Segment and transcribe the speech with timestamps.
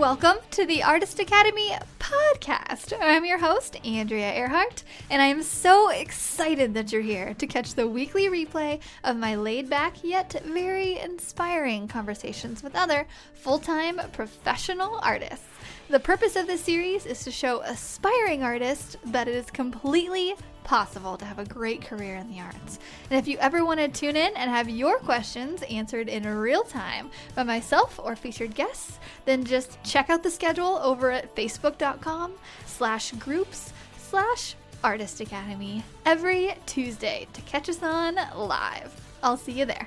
[0.00, 2.94] Welcome to the Artist Academy podcast.
[3.02, 7.74] I'm your host, Andrea Earhart, and I am so excited that you're here to catch
[7.74, 14.00] the weekly replay of my laid back yet very inspiring conversations with other full time
[14.14, 15.44] professional artists.
[15.90, 21.16] The purpose of this series is to show aspiring artists that it is completely possible
[21.16, 22.78] to have a great career in the arts.
[23.10, 26.62] And if you ever want to tune in and have your questions answered in real
[26.62, 32.32] time by myself or featured guests, then just check out the schedule over at facebook.com
[32.66, 38.92] slash groups slash artist academy every Tuesday to catch us on live.
[39.22, 39.86] I'll see you there.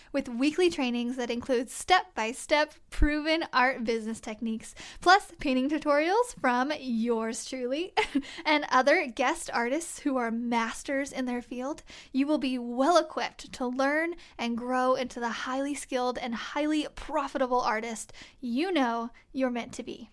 [0.11, 6.35] with weekly trainings that include step by step proven art business techniques, plus painting tutorials
[6.39, 7.93] from yours truly
[8.45, 11.83] and other guest artists who are masters in their field.
[12.11, 16.87] You will be well equipped to learn and grow into the highly skilled and highly
[16.95, 20.09] profitable artist you know you're meant to be.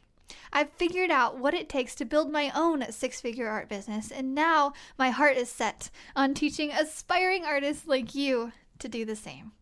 [0.53, 4.35] I've figured out what it takes to build my own six figure art business, and
[4.35, 9.53] now my heart is set on teaching aspiring artists like you to do the same.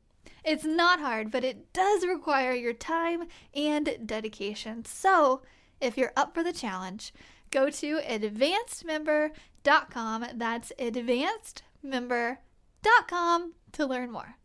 [0.46, 4.84] It's not hard, but it does require your time and dedication.
[4.84, 5.42] So,
[5.80, 7.12] if you're up for the challenge,
[7.50, 10.26] go to advancedmember.com.
[10.34, 14.36] That's advancedmember.com to learn more.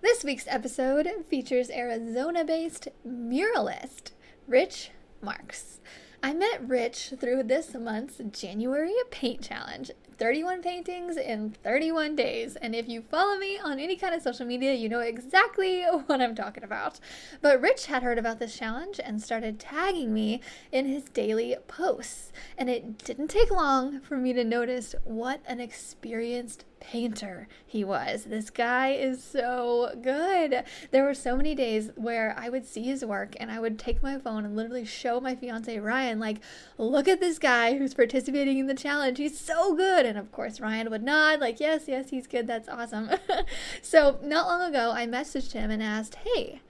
[0.00, 4.10] This week's episode features Arizona based muralist
[4.48, 4.90] Rich
[5.22, 5.78] Marks.
[6.24, 9.92] I met Rich through this month's January Paint Challenge.
[10.18, 12.56] 31 paintings in 31 days.
[12.56, 16.20] And if you follow me on any kind of social media, you know exactly what
[16.20, 17.00] I'm talking about.
[17.40, 20.40] But Rich had heard about this challenge and started tagging me
[20.72, 22.32] in his daily posts.
[22.56, 28.24] And it didn't take long for me to notice what an experienced painter he was.
[28.24, 30.64] This guy is so good.
[30.90, 34.02] There were so many days where I would see his work and I would take
[34.02, 36.38] my phone and literally show my fiance Ryan, like,
[36.76, 39.18] look at this guy who's participating in the challenge.
[39.18, 40.03] He's so good.
[40.04, 42.46] And of course, Ryan would nod, like, yes, yes, he's good.
[42.46, 43.10] That's awesome.
[43.82, 46.60] so, not long ago, I messaged him and asked, hey,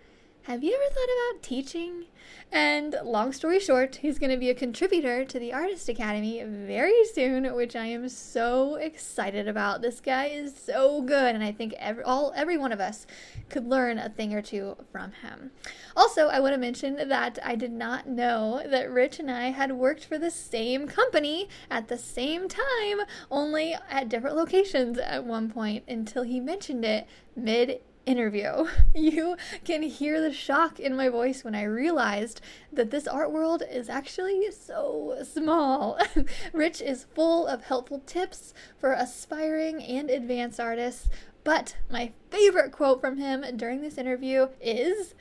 [0.45, 2.05] have you ever thought about teaching?
[2.53, 7.05] And long story short, he's going to be a contributor to the Artist Academy very
[7.07, 9.81] soon, which I am so excited about.
[9.81, 13.07] This guy is so good, and I think every, all every one of us
[13.49, 15.51] could learn a thing or two from him.
[15.97, 19.73] Also, I want to mention that I did not know that Rich and I had
[19.73, 23.01] worked for the same company at the same time,
[23.31, 28.67] only at different locations at one point until he mentioned it mid interview.
[28.97, 32.41] You can hear the shock in my voice when I realized
[32.73, 35.99] that this art world is actually so small.
[36.53, 41.11] Rich is full of helpful tips for aspiring and advanced artists,
[41.43, 45.15] but my favorite quote from him during this interview is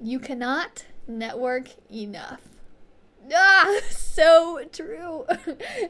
[0.00, 2.40] You cannot network enough.
[3.32, 5.26] Ah, so true.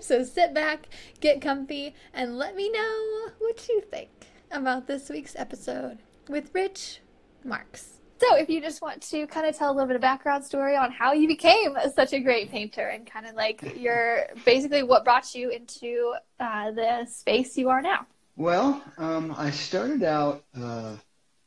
[0.00, 0.88] so sit back,
[1.20, 4.10] get comfy, and let me know what you think
[4.50, 5.98] about this week's episode
[6.30, 7.00] with Rich
[7.44, 8.00] Marks.
[8.18, 10.76] So, if you just want to kind of tell a little bit of background story
[10.76, 15.04] on how you became such a great painter and kind of like your basically what
[15.04, 18.06] brought you into uh, the space you are now.
[18.36, 20.96] Well, um, I started out, uh,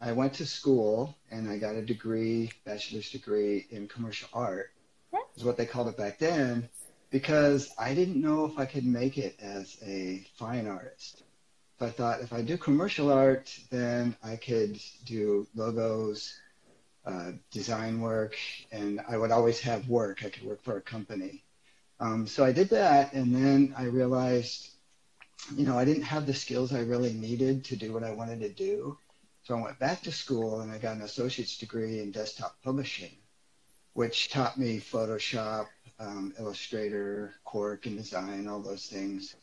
[0.02, 4.72] I went to school and I got a degree, bachelor's degree in commercial art,
[5.12, 5.20] yeah.
[5.36, 6.70] is what they called it back then,
[7.12, 11.22] because I didn't know if I could make it as a fine artist.
[11.84, 16.40] I thought if I do commercial art, then I could do logos,
[17.06, 18.35] uh, design work,
[18.72, 20.24] and I would always have work.
[20.24, 21.44] I could work for a company.
[22.00, 24.70] Um, so I did that, and then I realized,
[25.56, 28.40] you know, I didn't have the skills I really needed to do what I wanted
[28.41, 28.97] to do.
[29.44, 33.12] So I went back to school and I got an associate's degree in desktop publishing,
[33.91, 35.68] which taught me Photoshop,
[36.00, 39.36] um, Illustrator, Quark, and design, all those things.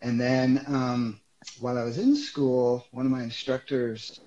[0.00, 1.20] And then um,
[1.60, 4.20] while I was in school, one of my instructors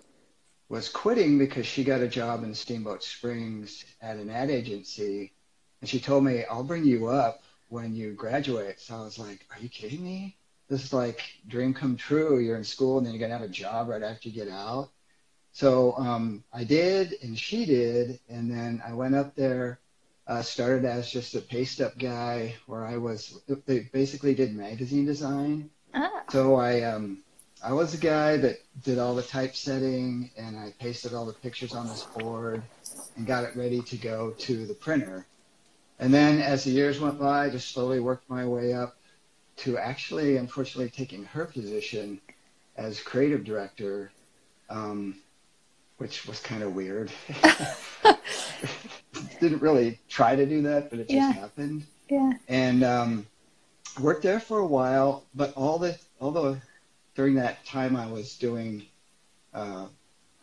[0.70, 5.34] was quitting because she got a job in Steamboat Springs at an ad agency.
[5.82, 8.80] And she told me, I'll bring you up when you graduate.
[8.80, 10.38] So I was like, Are you kidding me?
[10.70, 12.40] This is like dream come true.
[12.40, 14.52] You're in school and then you're going to have a job right after you get
[14.52, 14.90] out.
[15.54, 18.20] So um, I did, and she did.
[18.30, 19.80] And then I went up there,
[20.28, 25.06] uh, started as just a paste up guy where I was, they basically did magazine
[25.06, 25.70] design.
[25.98, 26.24] Ah.
[26.30, 27.20] So I um,
[27.64, 31.74] I was the guy that did all the typesetting and I pasted all the pictures
[31.74, 32.62] on this board
[33.16, 35.26] and got it ready to go to the printer.
[36.00, 38.96] And then as the years went by, I just slowly worked my way up
[39.58, 42.22] to actually, unfortunately, taking her position
[42.76, 44.12] as creative director,
[44.70, 45.16] um,
[45.98, 47.12] which was kind of weird.
[49.40, 51.32] Didn't really try to do that, but it just Yeah.
[51.32, 51.86] happened.
[52.10, 52.34] Yeah.
[52.48, 53.26] And um,
[54.00, 56.58] worked there for a while, but all the although
[57.16, 58.86] during that time I was doing,
[59.54, 59.88] uh,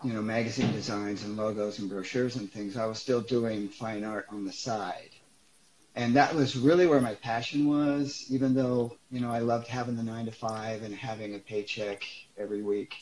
[0.03, 4.05] you know, magazine designs and logos and brochures and things, I was still doing fine
[4.05, 5.11] art on the side.
[5.97, 9.97] And that was really where my passion was, even though, you know, I loved having
[9.97, 12.03] the nine to five and having a paycheck
[12.37, 12.97] every week.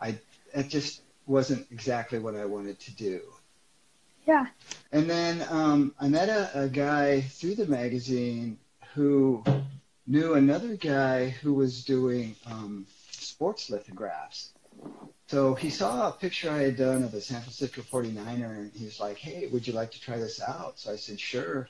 [0.00, 0.18] I,
[0.52, 3.20] it just wasn't exactly what I wanted to do.
[4.26, 4.46] Yeah.
[4.90, 8.58] And then um, I met a, a guy through the magazine
[8.94, 9.44] who
[10.06, 14.52] knew another guy who was doing um, sports lithographs.
[15.28, 18.84] So he saw a picture I had done of a San Francisco 49er, and he
[18.84, 20.78] was like, hey, would you like to try this out?
[20.78, 21.68] So I said, sure.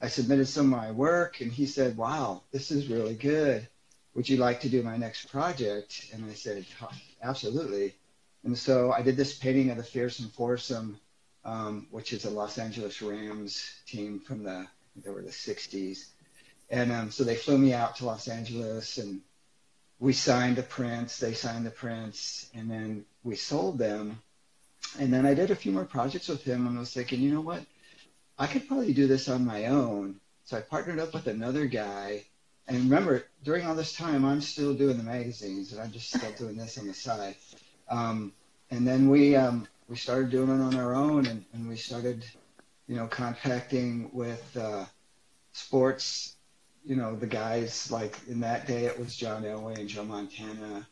[0.00, 3.66] I submitted some of my work, and he said, wow, this is really good.
[4.14, 6.10] Would you like to do my next project?
[6.12, 6.66] And I said,
[7.22, 7.94] absolutely.
[8.44, 10.98] And so I did this painting of the Fearsome Foursome
[11.44, 16.08] um, which is a Los Angeles Rams team from the they were the '60s,
[16.72, 19.20] and um, so they flew me out to Los Angeles, and
[20.00, 21.18] we signed the prints.
[21.18, 24.20] They signed the prints, and then we sold them.
[24.98, 27.32] And then I did a few more projects with him, and I was thinking, you
[27.32, 27.62] know what,
[28.38, 30.16] I could probably do this on my own.
[30.46, 32.24] So I partnered up with another guy.
[32.66, 36.32] And remember, during all this time, I'm still doing the magazines, and I'm just still
[36.32, 37.36] doing this on the side.
[37.88, 38.32] Um,
[38.70, 42.24] and then we um, we started doing it on our own and, and we started,
[42.88, 44.86] you know, contacting with uh,
[45.52, 46.36] sports,
[46.84, 50.86] you know, the guys like in that day it was John Elway and Joe Montana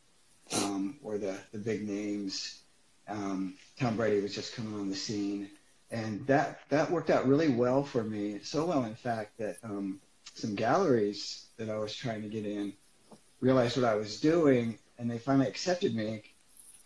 [0.55, 2.61] um, were the, the big names.
[3.07, 5.49] Um, Tom Brady was just coming on the scene.
[5.89, 8.39] And that, that worked out really well for me.
[8.43, 9.99] So well, in fact, that um,
[10.33, 12.73] some galleries that I was trying to get in
[13.41, 16.23] realized what I was doing and they finally accepted me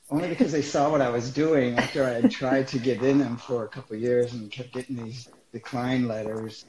[0.10, 3.20] only because they saw what I was doing after I had tried to get in
[3.20, 6.66] them for a couple years and kept getting these decline letters,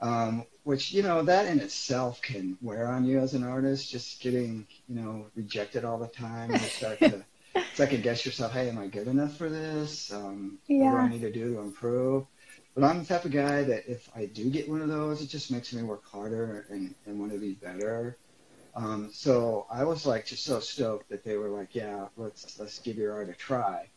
[0.00, 3.90] um, which you know that in itself can wear on you as an artist.
[3.90, 7.24] Just getting you know rejected all the time, you start to
[7.74, 8.52] second guess yourself.
[8.52, 10.12] Hey, am I good enough for this?
[10.12, 12.26] Um, What do I need to do to improve?
[12.74, 15.28] But I'm the type of guy that if I do get one of those, it
[15.28, 18.16] just makes me work harder and, and want to be better.
[18.74, 22.78] Um, so I was like just so stoked that they were like, yeah, let's let's
[22.78, 23.88] give your art a try.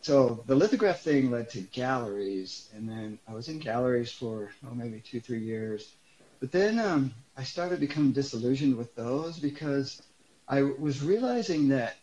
[0.00, 4.74] So the lithograph thing led to galleries, and then I was in galleries for oh
[4.74, 5.96] maybe two three years,
[6.40, 10.02] but then um, I started becoming disillusioned with those because
[10.48, 11.96] I was realizing that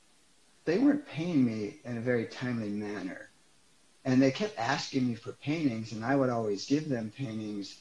[0.65, 3.29] they weren't paying me in a very timely manner,
[4.05, 7.79] and they kept asking me for paintings, and I would always give them paintings.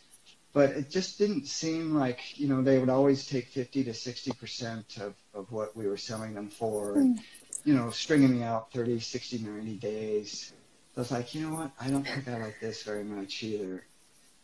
[0.53, 4.33] But it just didn't seem like you know they would always take 50 to 60
[4.33, 6.95] percent of, of what we were selling them for.
[6.95, 7.21] And,
[7.65, 10.53] you know stringing me out 30 60 90 days.
[10.95, 11.71] So i was like you know what?
[11.81, 13.85] I don't think i like this very much either.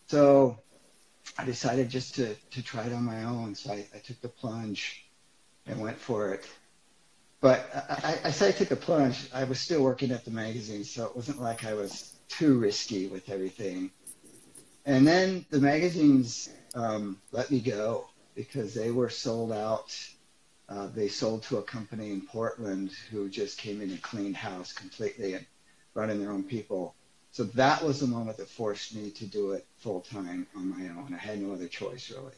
[0.07, 0.59] So
[1.38, 4.28] i decided just to, to try it on my own so I, I took the
[4.28, 5.06] plunge
[5.66, 6.47] and went for it
[7.40, 10.30] but I, I, I say I took the plunge i was still working at the
[10.30, 13.90] magazine so it wasn't like i was too risky with everything
[14.85, 18.06] and then the magazines um, let me go
[18.37, 19.99] because they were sold out.
[20.68, 24.73] Uh, they sold to a company in Portland who just came in and cleaned house
[24.73, 25.47] completely and
[25.95, 26.95] brought in their own people.
[27.37, 30.88] So that was the moment that forced me to do it full time on my
[30.88, 31.12] own.
[31.12, 32.33] I had no other choice really.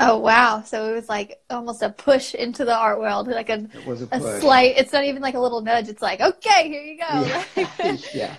[0.00, 0.62] Oh wow!
[0.62, 4.00] So it was like almost a push into the art world, like a It was
[4.00, 4.40] a a push.
[4.40, 4.78] slight.
[4.78, 5.88] It's not even like a little nudge.
[5.88, 7.42] It's like, okay, here you go.
[7.84, 7.96] yeah.
[8.14, 8.36] yeah.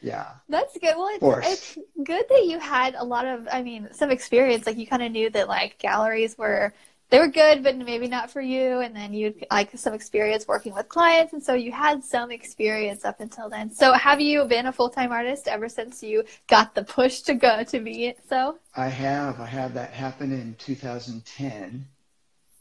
[0.00, 0.26] Yeah.
[0.48, 0.96] That's good.
[0.96, 4.66] Well, it's, it's good that you had a lot of, I mean, some experience.
[4.66, 6.72] Like you kind of knew that like galleries were,
[7.10, 8.80] they were good, but maybe not for you.
[8.80, 11.32] And then you like some experience working with clients.
[11.32, 13.70] And so you had some experience up until then.
[13.70, 17.64] So have you been a full-time artist ever since you got the push to go
[17.64, 18.18] to be it?
[18.28, 19.40] So, I have.
[19.40, 21.86] I had that happen in 2010.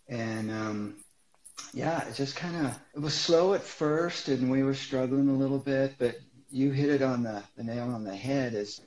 [0.10, 0.96] And um,
[1.74, 5.34] yeah, it just kind of, it was slow at first and we were struggling a
[5.34, 6.16] little bit, but
[6.50, 8.80] you hit it on the, the nail on the head is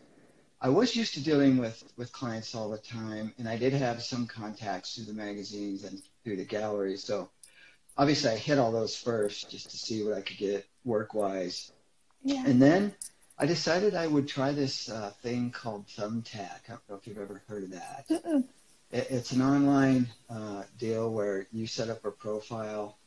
[0.62, 4.02] I was used to dealing with, with clients all the time and I did have
[4.02, 7.02] some contacts through the magazines and through the galleries.
[7.02, 7.30] So
[7.96, 11.72] obviously I hit all those first just to see what I could get work wise.
[12.22, 12.44] yeah.
[12.46, 12.94] And then
[13.38, 16.60] I decided I would try this uh, thing called Thumbtack.
[16.66, 18.04] I don't know if you've ever heard of that.
[18.10, 18.44] Mm-mm.
[18.92, 22.98] It, it's an online uh, deal where you set up a profile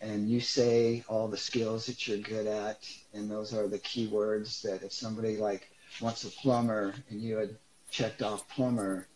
[0.00, 4.62] and you say all the skills that you're good at, and those are the keywords
[4.62, 7.56] that if somebody like wants a plumber and you had
[7.90, 9.06] checked off plumber,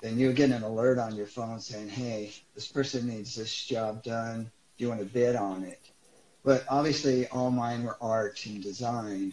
[0.00, 3.64] then you would get an alert on your phone saying, hey, this person needs this
[3.64, 4.50] job done.
[4.76, 5.80] Do you want to bid on it?
[6.44, 9.32] But obviously, all mine were art and design.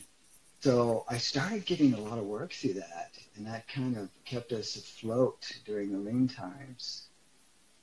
[0.62, 4.52] So I started getting a lot of work through that, and that kind of kept
[4.54, 7.08] us afloat during the lean times.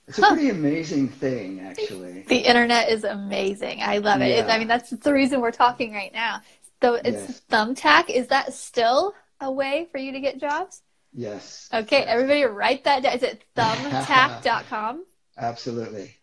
[0.07, 0.35] It's a huh.
[0.35, 2.23] pretty amazing thing, actually.
[2.23, 3.83] The internet is amazing.
[3.83, 4.29] I love it.
[4.29, 4.47] Yeah.
[4.47, 6.41] I mean, that's the reason we're talking right now.
[6.83, 7.43] So it's yes.
[7.51, 8.11] Thumbtack.
[8.11, 10.83] Is that still a way for you to get jobs?
[11.13, 11.69] Yes.
[11.73, 12.09] Okay, yes.
[12.09, 13.15] everybody write that down.
[13.15, 15.05] Is it thumbtack.com?
[15.37, 16.15] Absolutely.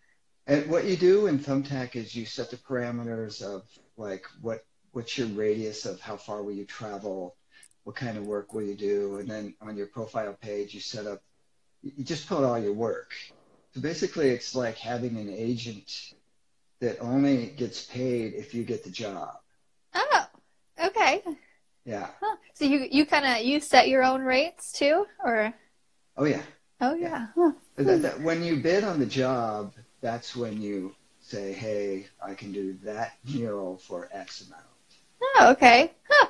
[0.47, 3.63] And what you do in Thumbtack is you set the parameters of
[3.97, 7.35] like what what's your radius of how far will you travel,
[7.83, 11.07] what kind of work will you do, and then on your profile page you set
[11.07, 11.21] up
[11.81, 13.13] you just put all your work
[13.75, 16.13] so basically, it's like having an agent
[16.79, 19.35] that only gets paid if you get the job.
[19.93, 20.24] Oh,
[20.83, 21.21] okay.
[21.85, 22.07] Yeah.
[22.19, 22.35] Huh.
[22.53, 25.53] So you you kind of you set your own rates too, or?
[26.17, 26.41] Oh yeah.
[26.81, 27.27] Oh yeah.
[27.35, 27.51] Huh.
[27.75, 32.51] That, that, when you bid on the job, that's when you say, "Hey, I can
[32.51, 34.63] do that mural for X amount."
[35.21, 35.91] Oh, okay.
[36.09, 36.27] Huh.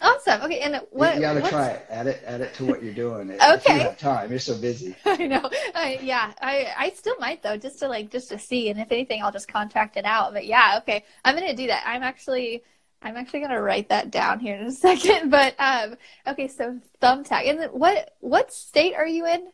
[0.00, 0.42] Awesome.
[0.42, 1.16] Okay, and what?
[1.16, 1.86] You, got to try it.
[1.90, 2.22] Add it.
[2.24, 3.30] Add it to what you're doing.
[3.32, 3.54] Okay.
[3.54, 4.30] If you have time.
[4.30, 4.94] You're so busy.
[5.04, 5.50] I know.
[5.74, 6.32] I, yeah.
[6.40, 9.32] I I still might though, just to like just to see, and if anything, I'll
[9.32, 10.32] just contract it out.
[10.32, 11.04] But yeah, okay.
[11.24, 11.82] I'm gonna do that.
[11.86, 12.62] I'm actually.
[13.02, 15.30] I'm actually gonna write that down here in a second.
[15.30, 17.48] But um, okay, so thumbtack.
[17.48, 19.48] And what what state are you in?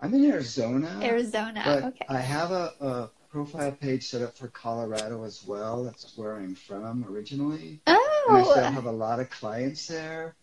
[0.00, 1.00] I'm in Arizona.
[1.02, 1.82] Arizona.
[1.86, 2.04] okay.
[2.08, 5.84] I have a, a profile page set up for Colorado as well.
[5.84, 7.80] That's where I'm from originally.
[7.86, 8.26] Oh.
[8.28, 10.34] And I still have a lot of clients there.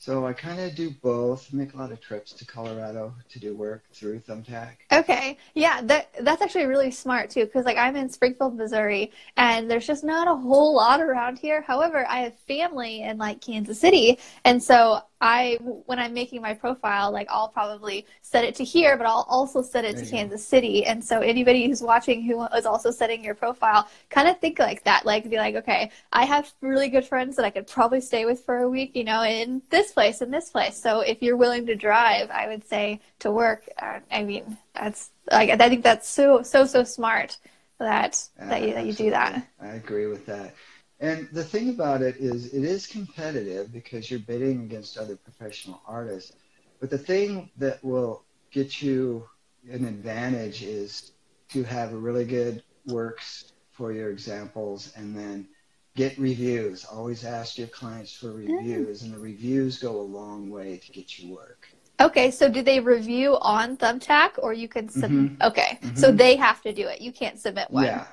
[0.00, 1.52] So I kind of do both.
[1.52, 4.76] Make a lot of trips to Colorado to do work through Thumbtack.
[4.90, 7.44] Okay, yeah, that that's actually really smart too.
[7.44, 11.60] Because like I'm in Springfield, Missouri, and there's just not a whole lot around here.
[11.60, 16.54] However, I have family in like Kansas City, and so I when I'm making my
[16.54, 20.10] profile, like I'll probably set it to here, but I'll also set it there to
[20.10, 20.44] Kansas go.
[20.44, 20.86] City.
[20.86, 24.82] And so anybody who's watching who is also setting your profile, kind of think like
[24.84, 25.04] that.
[25.04, 28.40] Like be like, okay, I have really good friends that I could probably stay with
[28.40, 30.76] for a week, you know, in this place and this place.
[30.76, 33.68] So if you're willing to drive, I would say to work.
[33.80, 37.36] Uh, I mean, that's like I think that's so so so smart
[37.78, 39.46] that that you, that you do that.
[39.60, 40.54] I agree with that.
[41.00, 45.80] And the thing about it is, it is competitive because you're bidding against other professional
[45.86, 46.32] artists.
[46.78, 49.28] But the thing that will get you
[49.70, 51.12] an advantage is
[51.50, 55.48] to have really good works for your examples and then
[55.96, 56.84] get reviews.
[56.84, 61.18] Always ask your clients for reviews, and the reviews go a long way to get
[61.18, 61.68] you work.
[62.00, 65.32] Okay, so do they review on Thumbtack or you can submit?
[65.32, 65.42] Mm-hmm.
[65.42, 65.96] Okay, mm-hmm.
[65.96, 67.00] so they have to do it.
[67.00, 67.84] You can't submit one.
[67.84, 68.06] Yeah,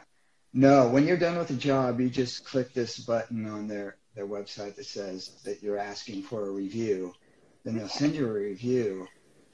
[0.54, 4.28] no, when you're done with the job, you just click this button on their, their
[4.28, 7.14] website that says that you're asking for a review.
[7.64, 9.08] Then they'll send you a review.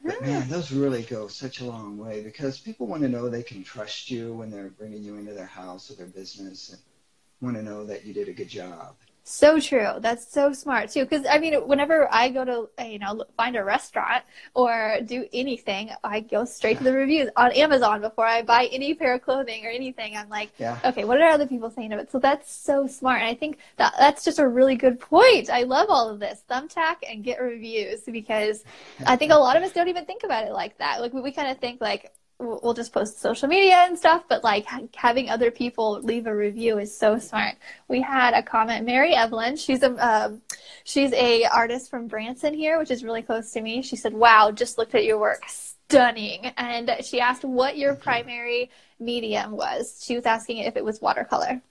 [0.03, 3.43] But man, those really go such a long way because people want to know they
[3.43, 6.81] can trust you when they're bringing you into their house or their business and
[7.41, 8.95] want to know that you did a good job.
[9.25, 9.93] So true.
[9.99, 11.05] That's so smart too.
[11.05, 15.91] Because I mean, whenever I go to you know find a restaurant or do anything,
[16.03, 19.65] I go straight to the reviews on Amazon before I buy any pair of clothing
[19.65, 20.17] or anything.
[20.17, 20.77] I'm like, yeah.
[20.83, 22.11] okay, what are other people saying of it?
[22.11, 23.21] So that's so smart.
[23.21, 25.49] And I think that that's just a really good point.
[25.49, 26.43] I love all of this.
[26.49, 28.65] Thumbtack and get reviews because
[29.07, 30.99] I think a lot of us don't even think about it like that.
[30.99, 32.11] Like we, we kind of think like,
[32.43, 36.77] we'll just post social media and stuff but like having other people leave a review
[36.77, 37.55] is so smart.
[37.87, 40.41] We had a comment mary evelyn she's a um,
[40.83, 43.81] she's a artist from branson here which is really close to me.
[43.81, 45.43] She said wow just looked at your work.
[45.47, 50.01] Stunning and she asked what your primary medium was.
[50.03, 51.61] She was asking if it was watercolor.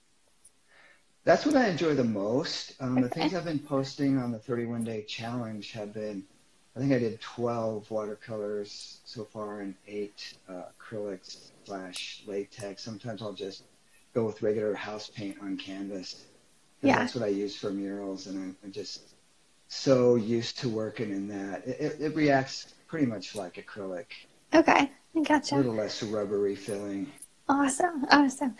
[1.25, 2.75] That's what i enjoy the most.
[2.79, 3.01] Um, okay.
[3.01, 6.23] the things i've been posting on the 31 day challenge have been
[6.75, 12.83] I think I did 12 watercolors so far and eight uh, acrylics slash latex.
[12.83, 13.63] Sometimes I'll just
[14.13, 16.25] go with regular house paint on canvas.
[16.81, 16.97] Yeah.
[16.97, 19.13] That's what I use for murals, and I'm, I'm just
[19.67, 21.65] so used to working in that.
[21.67, 24.05] It, it, it, reacts pretty much like acrylic.
[24.53, 25.55] Okay, I gotcha.
[25.55, 27.11] A little less rubbery feeling.
[27.47, 28.55] Awesome, awesome.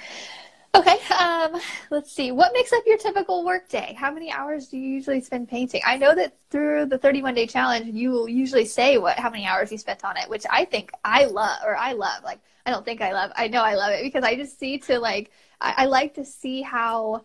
[0.75, 1.61] Okay, um,
[1.91, 2.31] let's see.
[2.31, 3.93] What makes up your typical workday?
[3.95, 5.81] How many hours do you usually spend painting?
[5.85, 9.45] I know that through the 31 day challenge, you will usually say what how many
[9.45, 12.23] hours you spent on it, which I think I love, or I love.
[12.23, 13.31] Like, I don't think I love.
[13.35, 15.29] I know I love it because I just see to like,
[15.61, 17.23] I, I like to see how,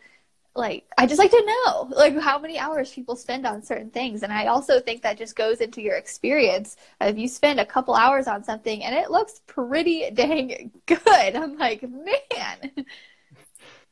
[0.56, 4.22] like, I just like to know like how many hours people spend on certain things,
[4.24, 6.76] and I also think that just goes into your experience.
[7.00, 11.58] If you spend a couple hours on something and it looks pretty dang good, I'm
[11.58, 12.86] like, man.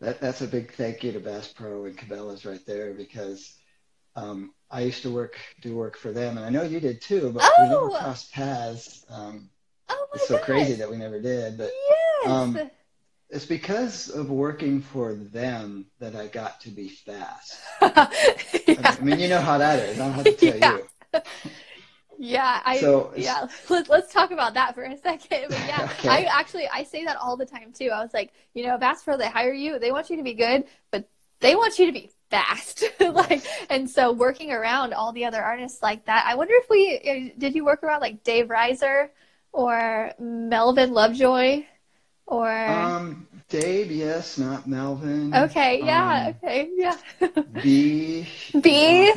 [0.00, 3.54] That that's a big thank you to Bass Pro and Cabela's right there because
[4.14, 7.32] um, I used to work do work for them, and I know you did too,
[7.32, 7.96] but we never Oh!
[7.98, 9.04] crossed paths.
[9.10, 9.50] Um,
[9.88, 10.44] Oh my it's so gosh.
[10.46, 11.70] crazy that we never did, but
[12.24, 12.30] Yes.
[12.30, 12.58] um,
[13.30, 17.56] it's because of working for them that I got to be fast.
[17.82, 18.06] yeah.
[18.78, 20.00] I mean, you know how that is.
[20.00, 20.78] I don't have to tell Yeah.
[20.78, 21.20] you.
[22.18, 23.46] Yeah, I So- yeah.
[23.68, 25.46] Let's let's talk about that for a second.
[25.48, 26.08] But yeah, Okay.
[26.08, 27.90] I actually I say that all the time too.
[27.92, 30.34] I was like, you know, Bass Pro, they hire you, they want you to be
[30.34, 31.08] good, but
[31.40, 32.84] they want you to be fast.
[33.00, 36.24] like, and so working around all the other artists like that.
[36.26, 39.10] I wonder if we uh, did you work around like Dave Reiser
[39.52, 41.64] or Melvin Lovejoy
[42.26, 45.32] or Um, Dave, yes, not Melvin.
[45.34, 46.96] okay, yeah, Um, okay, yeah.
[47.62, 48.28] B.
[48.60, 49.12] B?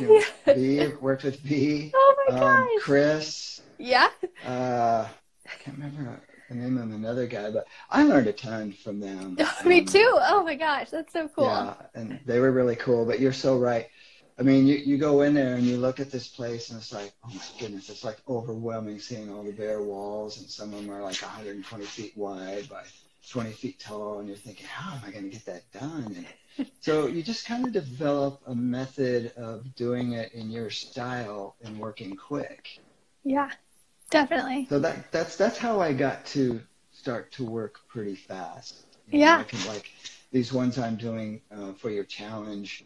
[0.54, 0.86] B.
[1.00, 1.90] Worked with B.
[1.94, 2.82] oh my Um, gosh.
[2.82, 3.60] Chris.
[3.78, 4.08] Yeah.
[4.46, 5.08] Uh,
[5.46, 9.36] I can't remember the name of another guy, but I learned a ton from them.
[9.64, 10.12] Me Um, too.
[10.20, 11.44] Oh my gosh, that's so cool.
[11.46, 13.04] Yeah, and they were really cool.
[13.04, 13.88] But you're so right.
[14.38, 16.92] I mean, you, you go in there and you look at this place and it's
[16.92, 20.80] like, oh my goodness, it's like overwhelming seeing all the bare walls and some of
[20.80, 22.82] them are like 120 feet wide by
[23.28, 26.14] 20 feet tall and you're thinking, how am I going to get that done?
[26.56, 31.56] And so you just kind of develop a method of doing it in your style
[31.62, 32.80] and working quick.
[33.24, 33.50] Yeah,
[34.10, 34.66] definitely.
[34.68, 36.60] So that that's that's how I got to
[36.92, 38.86] start to work pretty fast.
[39.10, 39.38] Yeah.
[39.38, 39.90] I can like
[40.32, 42.84] these ones I'm doing uh, for your challenge.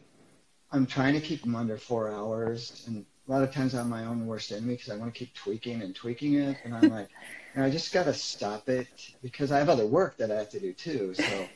[0.70, 4.04] I'm trying to keep them under four hours, and a lot of times I'm my
[4.04, 7.08] own worst enemy because I want to keep tweaking and tweaking it, and I'm like,
[7.54, 8.88] "No, I just got to stop it
[9.22, 11.14] because I have other work that I have to do too.
[11.14, 11.48] So,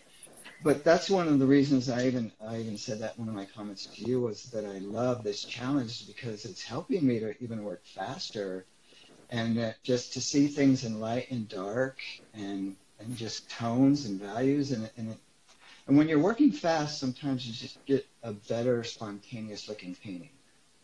[0.63, 3.47] but that's one of the reasons I even I even said that one of my
[3.47, 7.65] comments to you was that I love this challenge because it's helping me to even
[7.65, 8.67] work faster
[9.31, 11.99] and uh, just to see things in light and dark
[12.35, 15.17] and and just tones and values and and
[15.87, 20.31] and when you're working fast sometimes you just get a better spontaneous looking painting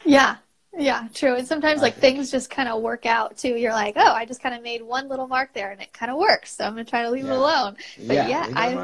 [0.04, 0.36] Yeah,
[0.76, 1.36] yeah, true.
[1.36, 3.50] And sometimes like things just kind of work out too.
[3.56, 6.10] You're like, oh, I just kind of made one little mark there, and it kind
[6.10, 6.56] of works.
[6.56, 7.76] So I'm gonna try to leave it alone.
[8.06, 8.74] But yeah, yeah, leave I-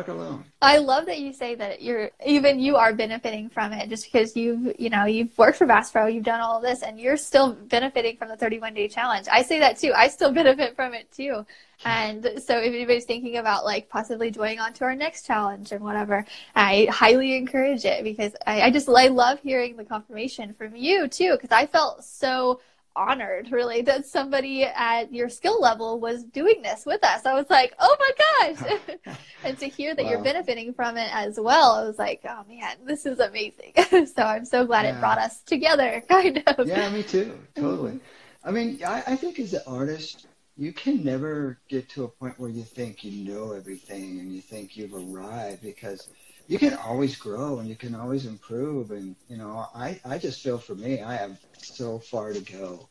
[0.62, 4.36] I love that you say that you're even you are benefiting from it just because
[4.36, 7.16] you've you know you've worked for Bass Pro, you've done all of this, and you're
[7.16, 9.26] still benefiting from the 31 day challenge.
[9.32, 9.92] I say that too.
[9.96, 11.46] I still benefit from it too.
[11.84, 15.82] And so if anybody's thinking about like possibly joining on to our next challenge and
[15.82, 20.76] whatever, I highly encourage it because I, I just I love hearing the confirmation from
[20.76, 22.60] you too because I felt so
[22.96, 27.24] honored really that somebody at your skill level was doing this with us.
[27.24, 28.80] I was like, oh my gosh.
[29.44, 32.76] and to hear that you're benefiting from it as well, I was like, oh man,
[32.84, 33.72] this is amazing.
[34.06, 36.66] so I'm so glad it brought us together, kind of.
[36.66, 38.00] yeah me too totally
[38.44, 40.26] i mean I, I think as an artist
[40.60, 44.42] you can never get to a point where you think you know everything and you
[44.42, 46.06] think you've arrived because
[46.48, 48.90] you can always grow and you can always improve.
[48.90, 52.88] And you know i i just feel for me i have so far to go.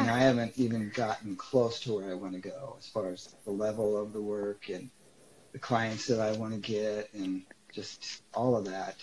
[0.00, 3.36] And I haven't even gotten close to where I want to go as far as
[3.44, 4.90] the level of the work and
[5.52, 7.42] the clients that I want to get and
[7.72, 8.96] just all of that.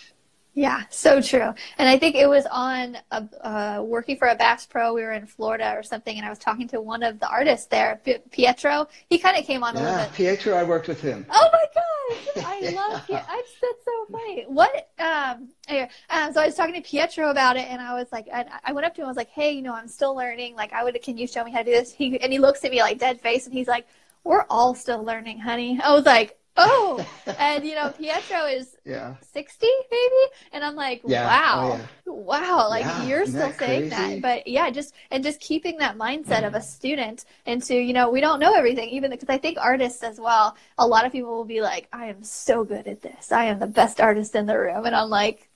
[0.54, 1.52] Yeah, so true.
[1.78, 4.94] And I think it was on a, uh, working for a Bass Pro.
[4.94, 7.66] We were in Florida or something, and I was talking to one of the artists
[7.66, 8.88] there, Pietro.
[9.08, 10.12] He kind of came on a little Yeah, bit.
[10.14, 11.26] Pietro, I worked with him.
[11.30, 12.70] Oh my gosh, I Yeah.
[12.70, 13.24] love Pietro.
[13.28, 14.44] I just, that's so funny.
[14.46, 14.90] What?
[14.98, 18.28] Um, anyway, um, so I was talking to Pietro about it, and I was like,
[18.30, 19.06] and I went up to him.
[19.06, 20.54] I was like, hey, you know, I'm still learning.
[20.54, 21.92] Like, I would, can you show me how to do this?
[21.92, 23.86] He and he looks at me like dead face, and he's like,
[24.22, 25.80] we're all still learning, honey.
[25.82, 27.04] I was like, oh,
[27.38, 29.14] and you know, Pietro is Yeah.
[29.32, 30.14] 60 maybe?
[30.52, 31.24] And i'm like Yeah.
[31.24, 31.80] Oh, wow.
[32.06, 33.58] Oh, wow like Yeah, you're isn't still that.
[33.58, 34.20] saying crazy?
[34.20, 36.66] that but yeah just and just keeping that mindset of a mm-hmm.
[36.66, 40.56] student into you know we don't know everything even because i think artists as well
[40.78, 43.32] a lot of people will be like i am so good at this.
[43.32, 44.84] I am the best artist in the room.
[44.86, 45.48] And i'm like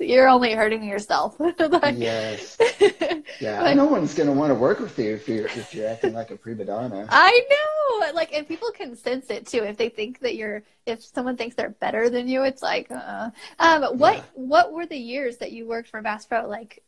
[0.00, 2.56] you're only hurting yourself Like- Yes.
[3.40, 3.62] Yeah.
[3.62, 6.30] Like- no one's gonna want to work with you if you're if you're acting like
[6.30, 7.06] a prima donna.
[7.10, 9.62] I know, like, and people can sense it too.
[9.64, 13.30] If they think that you're, if someone thinks they're better than you, it's like, uh.
[13.58, 14.22] Um, what Yeah.
[14.34, 16.46] what were the years that you worked for Bass Pro?
[16.48, 16.82] Like,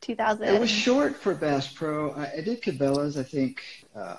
[0.00, 0.48] two thousand.
[0.48, 2.12] It was short for Bass Pro.
[2.12, 3.62] I, I did Cabela's, I think,
[3.94, 4.16] uh,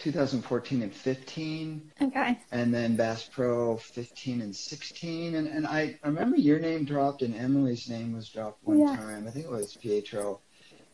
[0.00, 1.92] 2014 and 15.
[2.02, 2.38] Okay.
[2.52, 5.34] and then Bass Pro 15 and 16.
[5.34, 8.96] And, and I, remember your name dropped and Emily's name was dropped one Yeah.
[8.96, 9.26] time.
[9.26, 10.40] I think it was Pietro.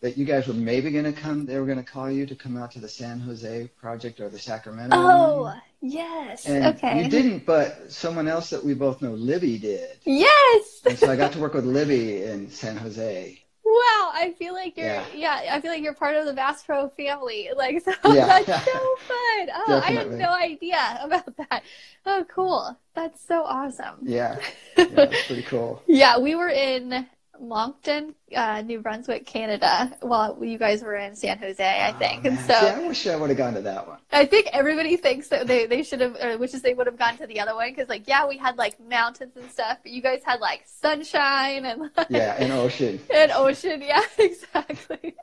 [0.02, 2.34] That you guys were maybe going to come, they were going to call you to
[2.36, 5.62] come out to the San Jose project or the Sacramento Oh one.
[5.80, 6.44] yes.
[6.46, 7.02] And okay.
[7.02, 9.96] you didn't, but someone else that we both know, Libby, did.
[10.04, 10.82] Yes.
[10.84, 13.42] And so I got to work with Libby in San Jose.
[13.66, 15.06] Wow, I feel like you're yeah.
[15.12, 15.48] yeah.
[15.50, 17.50] I feel like you're part of the Bass Pro family.
[17.56, 18.26] Like so yeah.
[18.26, 18.72] that's so
[19.08, 19.48] fun.
[19.54, 19.82] Oh, Definitely.
[19.82, 21.64] I had no idea about that.
[22.04, 22.78] Oh, cool.
[22.94, 23.96] That's so awesome.
[24.02, 24.38] Yeah.
[24.78, 25.82] Yeah, that's pretty cool.
[25.86, 27.06] yeah, we were in
[27.40, 32.24] Moncton, uh, New Brunswick, Canada, while you guys were in San Jose, I oh, think.
[32.24, 33.98] Oh, and so yeah, I wish I would have gone to that one.
[34.12, 37.16] I think everybody thinks that they, they should have, or wishes they would have gone
[37.18, 40.02] to the other one because, like, yeah, we had like mountains and stuff, but you
[40.02, 43.82] guys had like sunshine and like, yeah, and ocean, and ocean.
[43.82, 45.14] Yeah, exactly.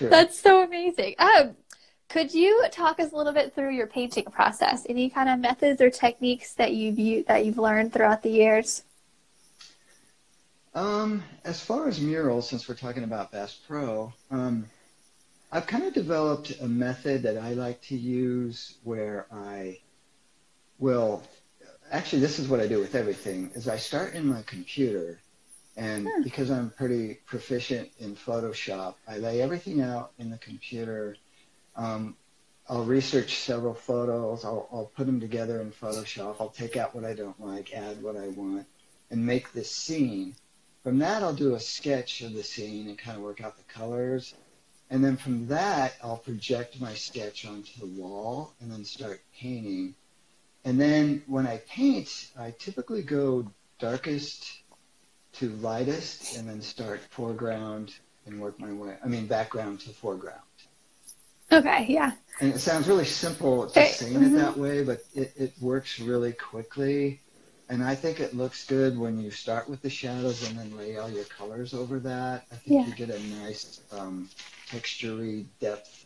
[0.00, 1.14] That's so amazing.
[1.18, 1.56] Um,
[2.08, 4.86] could you talk us a little bit through your painting process?
[4.88, 8.82] Any kind of methods or techniques that you've that you've learned throughout the years?
[10.78, 14.66] Um, as far as murals, since we're talking about Bass Pro, um,
[15.50, 19.80] I've kind of developed a method that I like to use where I
[20.78, 21.24] will
[21.90, 25.18] actually this is what I do with everything is I start in my computer
[25.76, 26.22] and hmm.
[26.22, 31.16] because I'm pretty proficient in Photoshop, I lay everything out in the computer.
[31.74, 32.14] Um,
[32.68, 34.44] I'll research several photos.
[34.44, 36.36] I'll, I'll put them together in Photoshop.
[36.38, 38.66] I'll take out what I don't like, add what I want,
[39.10, 40.36] and make this scene.
[40.88, 43.62] From that, I'll do a sketch of the scene and kind of work out the
[43.64, 44.32] colors.
[44.88, 49.94] And then from that, I'll project my sketch onto the wall and then start painting.
[50.64, 54.50] And then when I paint, I typically go darkest
[55.34, 57.92] to lightest and then start foreground
[58.24, 60.40] and work my way, I mean, background to foreground.
[61.52, 62.12] Okay, yeah.
[62.40, 64.36] And it sounds really simple to saying mm-hmm.
[64.36, 67.20] it that way, but it, it works really quickly.
[67.70, 70.96] And I think it looks good when you start with the shadows and then lay
[70.96, 72.44] all your colors over that.
[72.50, 72.86] I think yeah.
[72.86, 74.30] you get a nice um,
[74.70, 75.97] textury depth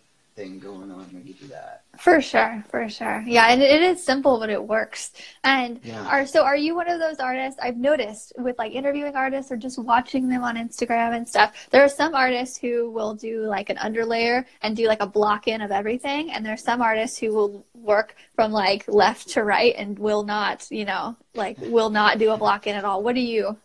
[0.42, 1.84] thing going on when you do that.
[1.98, 3.22] For sure, for sure.
[3.26, 5.12] Yeah, and it is simple, but it works.
[5.44, 6.06] And yeah.
[6.06, 9.56] are so are you one of those artists I've noticed with like interviewing artists or
[9.56, 11.68] just watching them on Instagram and stuff.
[11.70, 15.48] There are some artists who will do like an underlayer and do like a block
[15.48, 19.44] in of everything, and there are some artists who will work from like left to
[19.44, 23.02] right and will not, you know, like will not do a block in at all.
[23.02, 23.56] What do you?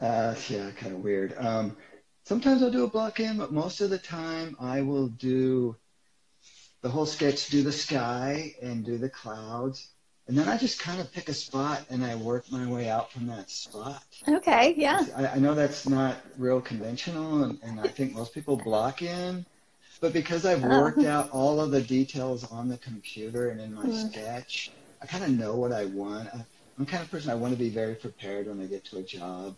[0.00, 1.34] Uh, yeah, kind of weird.
[1.38, 1.76] Um,
[2.24, 5.76] sometimes I'll do a block in, but most of the time I will do
[6.82, 9.88] the whole sketch, do the sky and do the clouds.
[10.28, 13.10] And then I just kind of pick a spot and I work my way out
[13.10, 14.04] from that spot.
[14.28, 15.04] Okay, yeah.
[15.16, 19.44] I, I know that's not real conventional, and, and, I think most people block in.
[20.00, 20.68] But because I've oh.
[20.68, 24.10] worked out all of the details on the computer and in my mm.
[24.10, 26.28] sketch, I kind of know what I want.
[26.34, 26.44] I,
[26.78, 29.02] I'm kind of person I want to be very prepared when I get to a
[29.02, 29.56] job,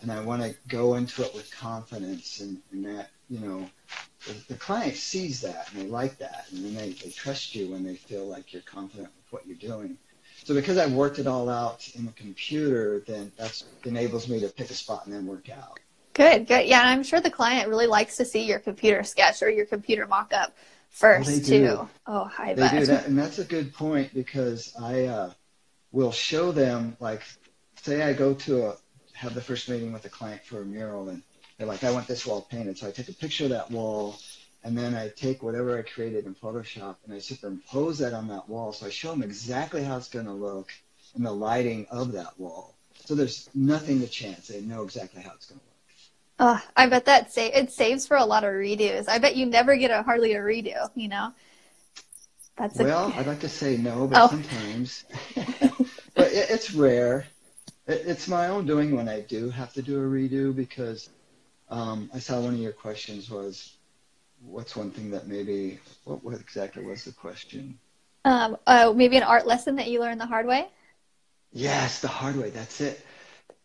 [0.00, 3.68] and I want to go into it with confidence, and, and that you know
[4.26, 7.70] the, the client sees that and they like that, and then they, they trust you
[7.70, 9.96] when they feel like you're confident with what you're doing.
[10.44, 14.48] So because I've worked it all out in the computer, then that enables me to
[14.48, 15.78] pick a spot and then work out.
[16.12, 16.66] Good, good.
[16.66, 19.66] Yeah, and I'm sure the client really likes to see your computer sketch or your
[19.66, 20.54] computer mock-up
[20.90, 21.88] first well, too.
[22.06, 22.80] Oh, I they bet.
[22.80, 25.30] do that, and that's a good point because I uh,
[25.92, 27.22] will show them like,
[27.82, 28.76] say I go to a
[29.14, 31.22] have the first meeting with a client for a mural, and
[31.56, 32.78] they're like, I want this wall painted.
[32.78, 34.16] So I take a picture of that wall,
[34.64, 38.48] and then I take whatever I created in Photoshop and I superimpose that on that
[38.48, 38.72] wall.
[38.72, 40.72] So I show them exactly how it's going to look
[41.14, 42.74] in the lighting of that wall.
[43.04, 44.48] So there's nothing to chance.
[44.48, 45.74] They know exactly how it's going to look.
[46.40, 49.08] Oh, I bet that sa- it saves for a lot of redos.
[49.08, 50.90] I bet you never get a hardly a redo.
[50.94, 51.32] You know.
[52.56, 54.28] That's well, I'd like to say no, but oh.
[54.28, 55.04] sometimes.
[56.14, 57.26] but it, it's rare.
[57.86, 61.10] It, it's my own doing when I do have to do a redo because
[61.68, 63.76] um, I saw one of your questions was,
[64.44, 67.78] what's one thing that maybe, what, what exactly was the question?
[68.24, 70.66] Um, uh, maybe an art lesson that you learned the hard way?
[71.52, 72.50] Yes, the hard way.
[72.50, 73.04] That's it.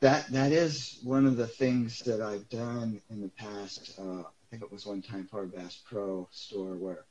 [0.02, 4.00] That that is one of the things that I've done in the past.
[4.00, 7.06] Uh, I think it was one time for a Bass Pro store where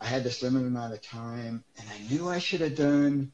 [0.00, 3.32] I had this limited amount of time, and I knew I should have done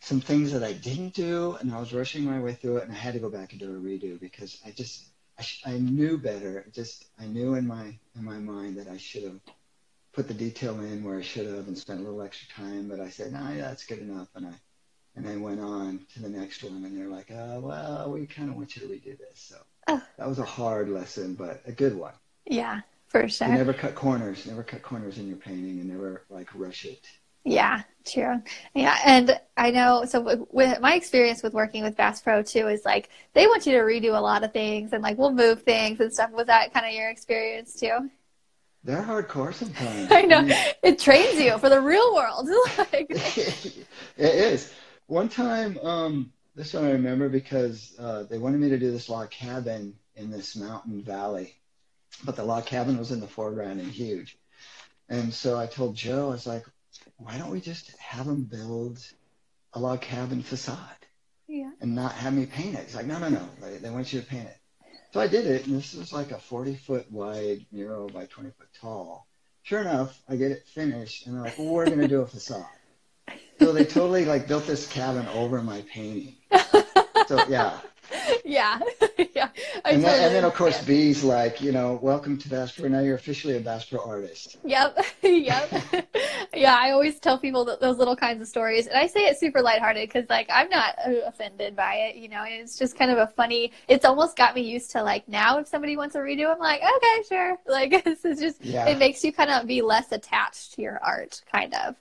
[0.00, 2.92] some things that I didn't do, and I was rushing my way through it, and
[2.92, 5.06] I had to go back and do a redo because I just
[5.38, 6.66] I, sh- I knew better.
[6.72, 9.40] Just I knew in my in my mind that I should have
[10.12, 12.88] put the detail in where I should have and spent a little extra time.
[12.88, 14.28] But I said, no, nah, that's good enough.
[14.34, 14.54] And I
[15.14, 18.50] and I went on to the next one, and they're like, oh, well, we kind
[18.50, 19.40] of want you to redo this.
[19.40, 19.56] So
[19.88, 20.02] oh.
[20.16, 22.14] that was a hard lesson, but a good one.
[22.46, 23.48] Yeah, for sure.
[23.48, 24.46] You never cut corners.
[24.46, 27.04] Never cut corners in your painting, and never like rush it.
[27.44, 28.42] Yeah, true.
[28.74, 30.04] Yeah, and I know.
[30.06, 33.72] So with my experience with working with Bass Pro too is like they want you
[33.72, 36.30] to redo a lot of things, and like we'll move things and stuff.
[36.32, 38.10] Was that kind of your experience too?
[38.84, 40.08] They're hardcore sometimes.
[40.10, 40.38] I know.
[40.38, 42.48] I mean, it trains you for the real world.
[42.78, 43.84] like, it
[44.16, 44.72] is.
[45.06, 49.08] One time, um, this one I remember because uh, they wanted me to do this
[49.08, 51.54] log cabin in this mountain valley,
[52.24, 54.38] but the log cabin was in the foreground and huge.
[55.08, 56.64] And so I told Joe, I was like,
[57.18, 58.98] why don't we just have them build
[59.74, 60.78] a log cabin facade
[61.46, 61.70] Yeah.
[61.80, 62.80] and not have me paint it?
[62.80, 64.56] It's like, no, no, no, they, they want you to paint it.
[65.12, 68.50] So I did it, and this was like a 40 foot wide mural by 20
[68.50, 69.26] foot tall.
[69.62, 72.26] Sure enough, I get it finished, and they're like, well, we're going to do a
[72.26, 72.64] facade.
[73.58, 76.34] So they totally like built this cabin over my painting.
[77.26, 77.78] So yeah,
[78.44, 78.78] yeah.
[79.34, 79.48] yeah.
[79.84, 80.82] I and then, and then of course.
[80.88, 82.88] B's like, you know, welcome to Pro.
[82.88, 84.56] Now you're officially a Pro artist.
[84.64, 84.98] Yep.
[85.22, 85.84] yep.
[86.54, 88.86] yeah, I always tell people th- those little kinds of stories.
[88.86, 92.16] And I say it super lighthearted because, like, I'm not uh, offended by it.
[92.16, 95.28] You know, it's just kind of a funny, it's almost got me used to, like,
[95.28, 97.56] now if somebody wants a redo, I'm like, okay, sure.
[97.66, 98.86] Like, this is just, Yeah.
[98.86, 101.96] it makes you kind of be less attached to your art, kind of.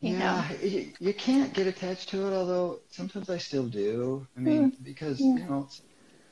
[0.00, 0.44] You know?
[0.44, 4.26] yeah, you, you can't get attached to it, although sometimes I still do.
[4.36, 5.36] I mean, because Hmm.
[5.38, 5.42] Yeah.
[5.42, 5.82] you know, it's,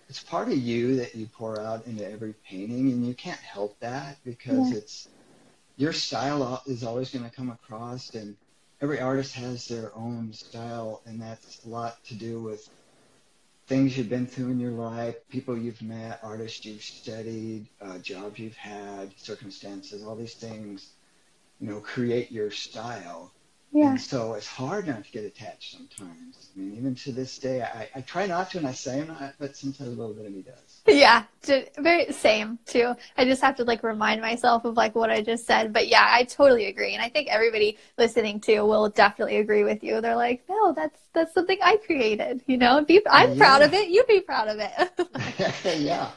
[0.08, 3.78] it's part of you that you pour out into every painting, and you can't help
[3.80, 4.72] that because Yeah.
[4.72, 5.08] it's
[5.76, 8.36] your style is always going to come across, and
[8.82, 12.62] every artist has their own style, and that's a lot to do with
[13.66, 18.38] things you've been through in your life, people you've met, artists you've studied, uh, jobs
[18.38, 20.94] you've had, circumstances, all these things,
[21.60, 23.34] you know, create your style.
[23.74, 23.90] Yeah.
[23.90, 26.50] And so it's hard not to get attached sometimes.
[26.54, 29.08] I mean, even to this day, I, I try not to, and I say I'm
[29.08, 30.82] not, but sometimes a little bit of me does.
[30.86, 31.24] Yeah,
[31.78, 32.94] very same too.
[33.16, 35.72] I just have to like remind myself of like what I just said.
[35.72, 39.82] But yeah, I totally agree, and I think everybody listening to will definitely agree with
[39.82, 40.00] you.
[40.00, 42.42] They're like, no, that's that's something I created.
[42.46, 43.88] You know, be I'm proud of it.
[43.88, 45.80] You be proud of it.
[45.80, 46.10] yeah,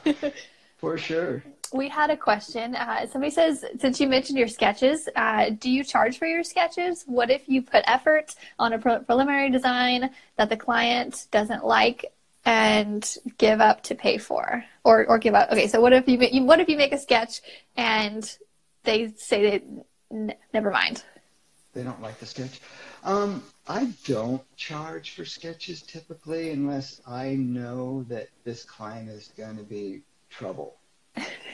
[0.78, 1.44] for sure.
[1.74, 2.76] We had a question.
[2.76, 7.04] Uh, somebody says, since you mentioned your sketches, uh, do you charge for your sketches?
[7.06, 12.06] What if you put effort on a pre- preliminary design that the client doesn't like
[12.46, 15.52] and give up to pay for, or or give up?
[15.52, 17.42] Okay, so what if you, you what if you make a sketch
[17.76, 18.38] and
[18.84, 19.66] they say they
[20.12, 21.04] n- never mind?
[21.74, 22.62] They don't like the sketch.
[23.04, 29.58] Um, I don't charge for sketches typically unless I know that this client is going
[29.58, 30.78] to be trouble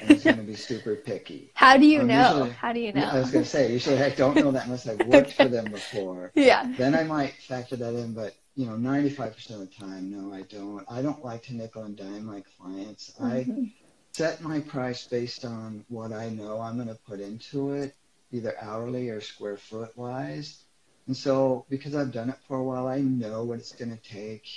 [0.02, 1.52] and is going to be super picky.
[1.56, 2.30] How do you Um, know?
[2.38, 3.06] usually- How do you know?
[3.06, 5.66] I was going to say, usually I don't know that unless I've worked for them
[5.72, 6.32] before.
[6.36, 6.72] Yeah.
[6.78, 10.44] Then I might factor that in, but you know, 95% of the time, no, I
[10.44, 10.86] don't.
[10.90, 13.14] I don't like to nickel and dime my clients.
[13.20, 13.72] I Mhm.
[14.12, 17.96] set my price based on what I know I'm going to put into it,
[18.32, 20.66] either hourly or square foot wise.
[21.08, 24.02] And so, because I've done it for a while, I know what it's going to
[24.04, 24.48] take,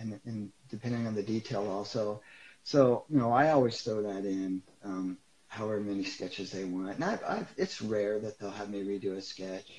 [0.00, 2.20] and, and depending on the detail also.
[2.66, 6.96] So, you know, I always throw that in, um, however many sketches they want.
[6.96, 9.70] And I've, I've, it's rare that they'll have me redo a sketch.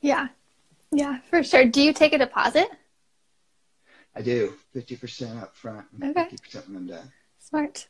[0.00, 0.28] Yeah.
[0.90, 1.66] Yeah, for sure.
[1.66, 2.68] Do you take a deposit?
[4.16, 6.34] I do 50% up front and Okay.
[6.34, 7.12] 50% when I'm done.
[7.38, 7.86] Smart.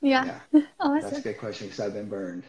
[0.00, 0.38] Yeah.
[0.54, 1.00] Yeah, Awesome.
[1.02, 2.44] that's a good question because I've been burned.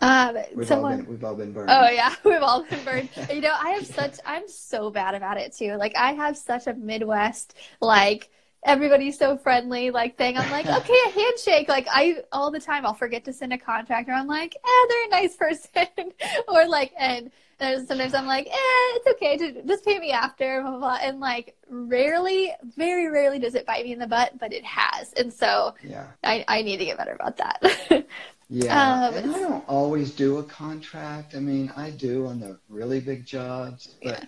[0.00, 0.92] Um, We've someone.
[0.92, 1.70] all been we've all been burned.
[1.70, 3.10] Oh yeah, we've all been burned.
[3.30, 5.74] You know, I have such I'm so bad about it too.
[5.76, 8.30] Like I have such a Midwest like
[8.64, 10.36] everybody's so friendly like thing.
[10.36, 11.68] I'm like, okay, a handshake.
[11.68, 14.12] Like I all the time I'll forget to send a contractor.
[14.12, 16.12] I'm like, eh, they're a nice person.
[16.48, 20.62] or like and and sometimes I'm like, eh, it's okay, to just pay me after,
[20.62, 20.98] blah, blah, blah.
[21.02, 25.12] And like rarely, very rarely does it bite me in the butt, but it has.
[25.12, 26.12] And so Yeah.
[26.24, 28.06] I, I need to get better about that.
[28.48, 31.34] Yeah, Um, and I don't always do a contract.
[31.34, 34.24] I mean, I do on the really big jobs, but Yeah.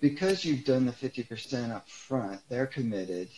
[0.00, 3.30] because you've done the 50% up front, they're committed,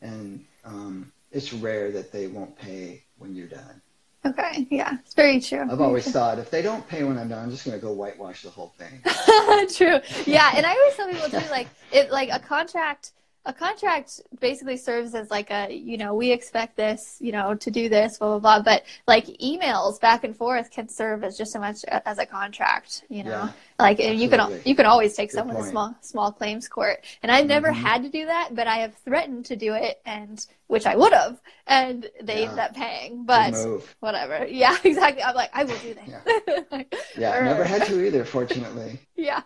[0.00, 3.80] and um, it's rare that they won't pay when you're done.
[4.24, 5.66] okay, yeah, it's very true.
[5.70, 7.92] I've always thought if they don't pay when I'm done, I'm just going to go
[7.92, 9.00] whitewash the whole thing.
[9.74, 10.00] True.
[10.26, 13.12] Yeah, and I always tell people too, like it, like a contract.
[13.48, 17.70] A contract basically serves as like a, you know, we expect this, you know, to
[17.70, 18.62] do this, blah blah blah.
[18.62, 23.04] But like emails back and forth can serve as just as much as a contract,
[23.08, 23.30] you know.
[23.30, 26.68] Yeah, like and you can you can always take Good someone to small small claims
[26.68, 27.06] court.
[27.22, 27.76] And I've never Mhm.
[27.76, 31.14] had to do that, but I have threatened to do it, and which I would
[31.14, 32.50] have, and they Yeah.
[32.50, 33.24] ended up paying.
[33.24, 33.54] But
[34.00, 34.46] whatever.
[34.46, 35.22] Yeah, exactly.
[35.22, 36.86] I'm like, I will do that.
[37.16, 39.00] Yeah, Or- never had to either, fortunately.
[39.16, 39.40] Yeah.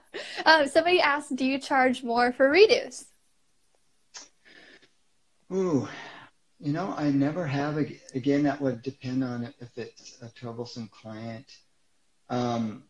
[0.44, 3.04] Um, somebody asked, do you charge more for redos?
[5.52, 5.86] Ooh,
[6.60, 7.76] you know, I never have.
[8.14, 11.46] Again, that would depend on if it's a troublesome client.
[12.30, 12.84] Um,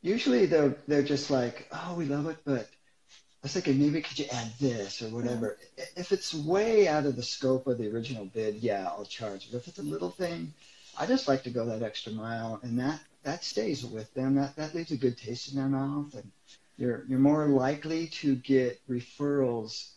[0.00, 4.18] usually they're they're just like, oh, we love it, but I was thinking maybe could
[4.18, 5.56] you add this or whatever.
[5.78, 9.50] I- If it's way out of the scope of the original bid, yeah, I'll charge.
[9.50, 10.52] But if it's a little thing,
[10.98, 14.34] I just like to go that extra mile, and that that stays with them.
[14.34, 16.32] That that leaves a good taste in their mouth, and
[16.76, 19.90] you're you're more likely to get referrals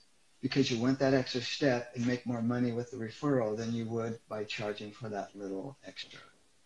[0.45, 3.83] because you went that extra step and make more money with the referral than you
[3.89, 6.19] would by charging for that little extra.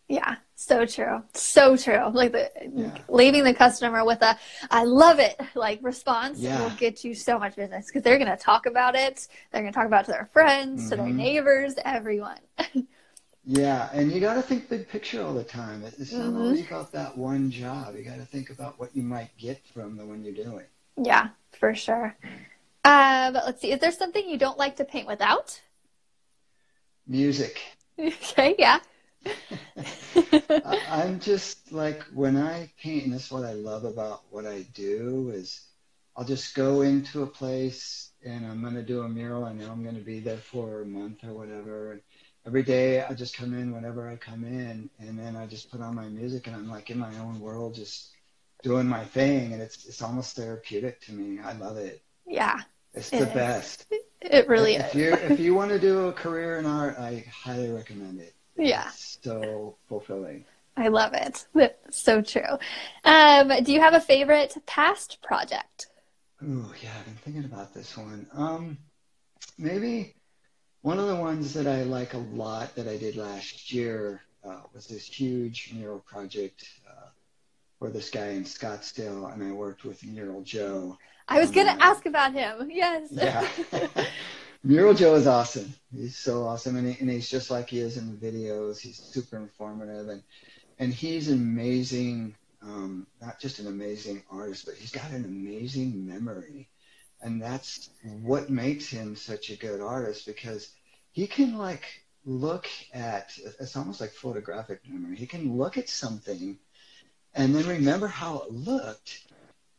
[0.09, 1.23] Yeah, so true.
[1.33, 2.09] So true.
[2.11, 2.97] Like the Yeah.
[3.07, 4.37] leaving the customer with a
[4.69, 6.61] I love it like response Yeah.
[6.61, 9.29] will get you so much business because they're going to talk about it.
[9.49, 11.15] They're going to talk about it to their friends, to their Mhm.
[11.15, 12.41] neighbors, everyone.
[13.45, 15.83] Yeah, and you got to think big picture all the time.
[15.83, 16.35] It- It's not Mhm.
[16.41, 17.95] always about that one job.
[17.95, 20.65] You got to think about what you might get from the one you're doing.
[21.01, 22.15] yeah, for sure.
[22.83, 23.71] Uh, but let's see.
[23.71, 25.61] Is there something you don't like to paint without?
[27.07, 27.59] Music.
[27.99, 28.79] okay, yeah.
[30.87, 34.61] I'm just like when I paint, and this is what I love about what I
[34.73, 35.61] do is
[36.15, 39.45] I'll just go into a place and I'm gonna do a mural.
[39.45, 41.93] I know I'm gonna be there for a month or whatever.
[41.93, 42.01] And
[42.45, 45.81] every day I just come in whenever I come in, and then I just put
[45.81, 48.11] on my music and I'm like in my own world, just
[48.63, 51.39] doing my thing, and it's it's almost therapeutic to me.
[51.39, 52.01] I love it.
[52.29, 52.61] Yeah,
[52.93, 53.33] It's It the is.
[53.33, 53.85] best.
[54.21, 54.95] it really if is.
[54.95, 58.33] you if you want to do a career in art, I highly recommend it.
[58.57, 58.87] Yeah.
[58.87, 60.45] It's so fulfilling.
[60.77, 61.45] I love it.
[61.53, 62.57] That's so true.
[63.03, 65.87] Um, do you have a favorite past project?
[66.43, 68.25] Ooh, yeah, I've been thinking about this one.
[68.33, 68.77] Um,
[69.57, 70.15] maybe
[70.81, 74.61] one of the ones that I like a lot that I did last year uh,
[74.73, 77.07] was this huge mural project uh,
[77.77, 80.97] for this guy in Scottsdale, and I worked with Mural Joe.
[81.29, 82.69] I was going to ask about him.
[82.71, 83.09] Yes.
[83.11, 83.47] Yeah.
[84.63, 85.73] Mural Joe is awesome.
[85.95, 88.79] He's so awesome, and, he, and he's just like he is in the videos.
[88.79, 90.21] He's super informative, and
[90.79, 96.67] and he's amazing, um, not just an amazing artist, but he's got an amazing memory,
[97.21, 100.69] and that's what makes him such a good artist because
[101.13, 101.85] he can like
[102.25, 105.15] look at it's almost like photographic memory.
[105.15, 106.59] He can look at something
[107.33, 109.25] and then remember how it looked.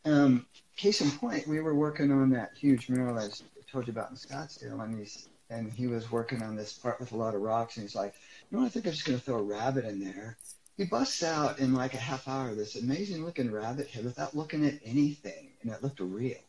[0.05, 0.47] Um,
[0.81, 3.29] case in point, we were working on that huge mural I
[3.71, 7.11] told you about in Scottsdale, and he's and he was working on this part with
[7.11, 8.15] a lot of rocks, and he's like,
[8.49, 10.37] you know, I think I'm just gonna throw a rabbit in there.
[10.77, 14.65] He busts out in like a half hour this amazing looking rabbit head without looking
[14.65, 16.39] at anything, and it looked real.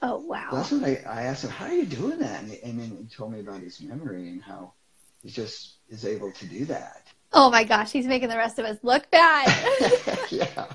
[0.00, 0.48] Oh, So wow.
[0.56, 2.42] that's what I, I asked him, how are you doing that?
[2.42, 4.72] And, and then he told me about his memory and how
[5.22, 7.06] he just is able to do that.
[7.36, 9.48] Oh my gosh, he's making the rest of us look bad.
[10.30, 10.66] yeah.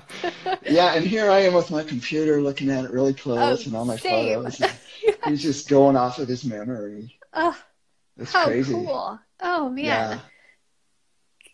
[0.68, 3.76] Yeah, and here I am with my computer looking at it really close Oh, and
[3.76, 4.42] all my same.
[4.42, 4.60] photos.
[5.24, 7.16] He's just going off of his memory.
[7.32, 7.56] oh,
[8.18, 8.72] It's how crazy.
[8.74, 9.18] cool.
[9.40, 9.84] Oh, man.
[9.86, 10.18] Yeah.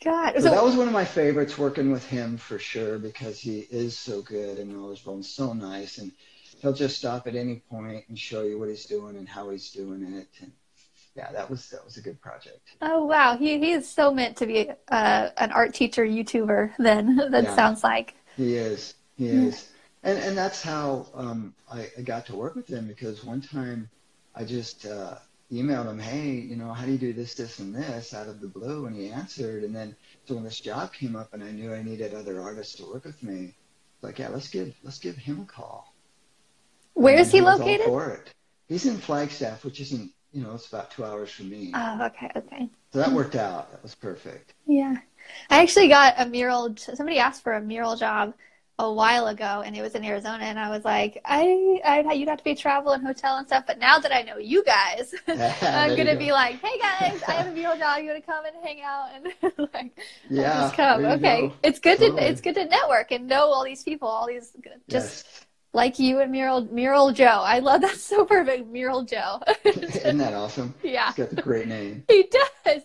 [0.04, 0.32] God.
[0.34, 3.60] So So, that was one of my favorites working with him for sure because he
[3.70, 6.12] is so good and knowledgeable and so nice and
[6.60, 9.70] he'll just stop at any point and show you what he's doing and how he's
[9.70, 10.52] doing it and
[11.16, 13.36] yeah that was that was a good project oh, wow.
[13.36, 17.54] He, he is so meant to be uh, an art teacher YouTuber, then, that Yeah.
[17.54, 18.14] sounds like.
[18.36, 19.68] he is he is
[20.02, 23.90] and and that's how um, I, I got to work with him because one time
[24.34, 25.16] I just uh,
[25.52, 28.40] emailed him hey you know how do you do this this and this out of
[28.40, 31.50] the blue and he answered and then so when this job came up and I
[31.52, 33.54] knew I needed other artists to work with me
[33.94, 35.94] it's like yeah let's give let's give him a call
[36.94, 38.32] Where is And he was all located?
[38.68, 41.70] He's in Flagstaff, which isn't, you know, it's about two hours from me.
[41.74, 42.68] Oh, okay, okay.
[42.92, 43.70] so that worked out.
[43.72, 44.54] That was perfect.
[44.66, 44.96] Yeah.
[45.50, 48.34] I actually got a mural, somebody asked for a mural job
[48.78, 52.28] a while ago and it was in Arizona and I was like, I, I you'd
[52.28, 55.14] have to pay travel and hotel and stuff, but now that I know you guys,
[55.28, 56.18] I'm gonna go.
[56.18, 58.00] be like, hey guys, I have a mural job.
[58.02, 61.04] You want to come and hang out and like, Yeah, just come.
[61.06, 61.54] Okay, go.
[61.62, 62.20] it's good Totally.
[62.20, 64.52] to it's good to network and know all these people, all these
[64.90, 65.45] just Yes.
[65.72, 67.42] Like you and mural mural Joe.
[67.44, 69.40] I love that so perfect, mural Joe.
[69.64, 70.74] Isn't that awesome?
[70.82, 71.06] yeah.
[71.08, 72.04] He's got the great name.
[72.08, 72.28] He
[72.64, 72.82] does.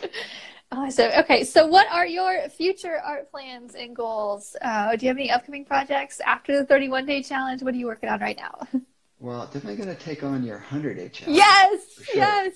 [0.72, 1.10] awesome.
[1.18, 4.56] Okay, so what are your future art plans and goals?
[4.62, 7.62] Uh, do you have any upcoming projects after the 31 day challenge?
[7.62, 8.66] What are you working on right now?
[9.18, 11.36] Well, definitely going to take on your 100 day challenge.
[11.36, 12.16] yes, sure.
[12.16, 12.52] yes.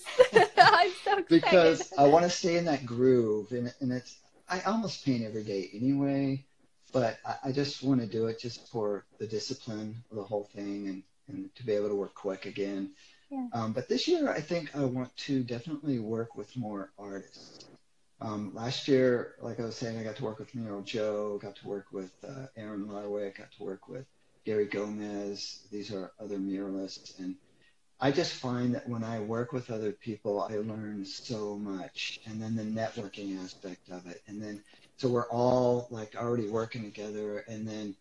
[0.59, 1.29] I'm so excited.
[1.29, 4.17] Because I want to stay in that groove, and, and it's
[4.49, 6.45] I almost paint every day anyway,
[6.93, 10.49] but I, I just want to do it just for the discipline of the whole
[10.55, 12.93] thing and, and to be able to work quick again.
[13.31, 13.47] Yeah.
[13.53, 17.67] Um, but this year, I think I want to definitely work with more artists.
[18.21, 21.57] Um, last year, like I was saying, I got to work with Mural Joe, got
[21.57, 24.07] to work with uh, Aaron Larwick, got to work with
[24.45, 25.67] Gary Gomez.
[25.71, 27.35] These are other muralists, and
[27.99, 32.21] I just find that when I work with other people, I learn so much.
[32.27, 34.23] And then the networking aspect of it.
[34.27, 34.63] And then,
[34.97, 37.45] so we're all like already working together.
[37.49, 37.95] And then,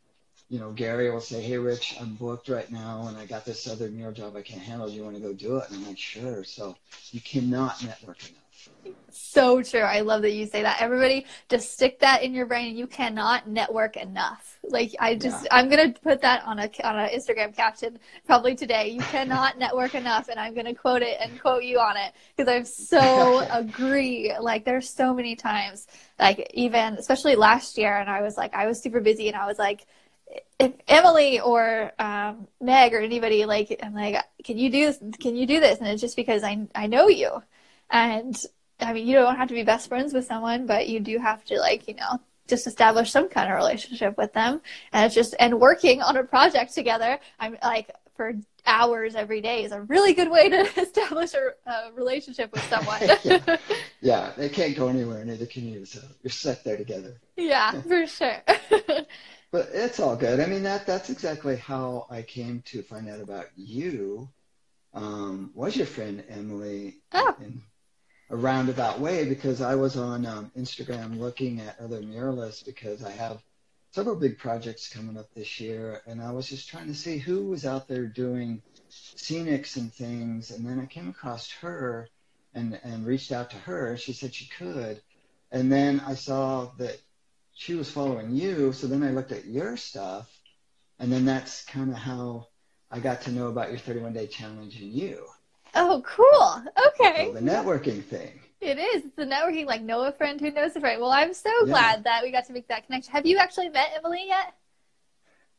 [0.50, 3.68] you know, Gary will say, Hey, Rich, I'm booked right now and I got this
[3.68, 4.88] other mural job I can't handle.
[4.88, 5.70] Do you want to go do it?
[5.70, 6.44] And I'm like, Sure.
[6.44, 6.76] So
[7.12, 8.70] you cannot network enough.
[9.16, 9.82] So true.
[9.82, 10.82] I love that you say that.
[10.82, 12.76] Everybody just stick that in your brain.
[12.76, 14.60] You cannot network enough.
[14.64, 15.56] Like I just, yeah.
[15.56, 18.90] I'm gonna put that on a on an Instagram caption probably today.
[18.90, 22.52] You cannot network enough, and I'm gonna quote it and quote you on it because
[22.52, 24.34] I'm so agree.
[24.40, 25.88] Like there's so many times,
[26.20, 29.46] like even especially last year, and I was like, I was super busy, and I
[29.46, 29.86] was like
[30.60, 35.00] if Emily or um, Meg or anybody like I'm like, can you do this?
[35.20, 35.80] Can you do this?
[35.80, 37.44] And it's just because I I know you,
[37.90, 38.36] and
[38.80, 41.44] I mean you don't have to be best friends with someone, but you do have
[41.46, 44.62] to like you know just establish some kind of relationship with them,
[44.94, 47.20] and it's just and working on a project together.
[47.40, 48.34] I'm like for
[48.66, 53.02] hours every day is a really good way to establish a, a relationship with someone.
[53.24, 53.58] yeah.
[54.02, 55.86] yeah, they can't go anywhere, neither can you.
[55.86, 57.20] So you're stuck there together.
[57.36, 58.42] Yeah, for sure.
[59.52, 60.42] But it's all good.
[60.42, 64.28] I mean, that that's exactly how I came to find out about you.
[64.94, 67.36] Um, was your friend Emily oh.
[67.40, 67.62] in
[68.30, 73.12] a roundabout way because I was on um, Instagram looking at other muralists because I
[73.12, 73.42] have
[73.92, 77.46] several big projects coming up this year, and I was just trying to see who
[77.46, 82.10] was out there doing scenics and things, and then I came across her
[82.54, 83.96] and and reached out to her.
[83.98, 85.02] She said she could,
[85.52, 86.98] and then I saw that
[87.54, 88.74] she was following you.
[88.74, 90.30] So then I looked at your stuff,
[91.00, 92.48] and then that's kind of how
[92.92, 95.26] I got to know about your 31 day challenge and you.
[95.76, 96.64] Oh, cool.
[96.88, 97.28] Okay.
[97.28, 98.40] So the networking thing.
[98.62, 99.06] It is.
[99.06, 101.00] It's the networking, like know a friend who knows a friend.
[101.00, 101.66] Well, I'm so yeah.
[101.66, 103.12] glad that we got to make that connection.
[103.12, 104.56] Have you actually met Emily yet?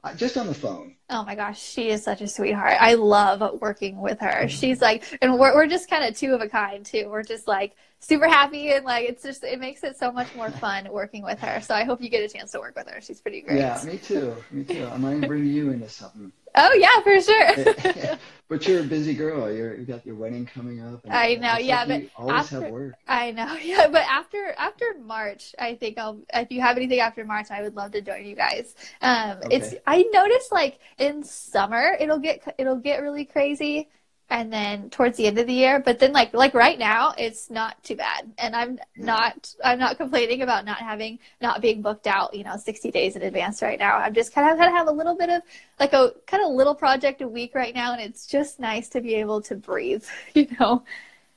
[0.03, 0.95] Uh, just on the phone.
[1.11, 2.77] Oh my gosh, she is such a sweetheart.
[2.81, 4.49] I love working with her.
[4.49, 7.09] She's like, and we're, we're just kind of two of a kind too.
[7.09, 10.51] We're just like super happy and like, it's just, it makes it so much more
[10.51, 11.61] fun working with her.
[11.61, 13.01] So I hope you get a chance to work with her.
[13.01, 13.59] She's pretty great.
[13.59, 14.37] Yeah, me too.
[14.53, 14.87] Me too.
[14.93, 16.33] I might bring you into something.
[16.57, 18.17] Oh yeah, for sure.
[18.49, 19.53] but you're a busy girl.
[19.53, 21.01] You're you got your wedding coming up.
[21.09, 22.95] I know, yeah, like but always after, have work.
[23.07, 26.21] I know, yeah, but after after March, I think I'll.
[26.33, 28.75] If you have anything after March, I would love to join you guys.
[29.03, 29.57] Um, okay.
[29.57, 33.89] it's I noticed like in summer it'll get it'll get really crazy
[34.29, 37.49] and then towards the end of the year but then like like right now it's
[37.51, 38.31] not too bad.
[38.39, 42.57] And i'm not i'm not complaining about not having not being booked out you know
[42.57, 43.97] 60 days in advance right now.
[43.97, 45.43] I'm just kind of kind of have a little bit of
[45.79, 49.01] like a kind of little project a week right now and it's just nice to
[49.01, 50.05] be able to breathe
[50.35, 50.83] you know?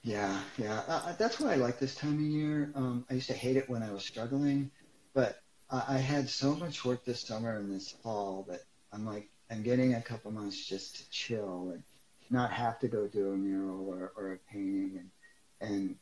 [0.01, 0.81] Yeah yeah.
[0.87, 2.71] Uh, that's why i like this time of year.
[2.75, 4.71] Um, i used to hate it when i was struggling
[5.13, 8.61] but uh, i had so much work this summer and this fall that
[8.93, 11.83] i'm like i'm getting a couple months just to chill and
[12.29, 15.09] not have to go do a mural or, or a painting and
[15.61, 15.95] and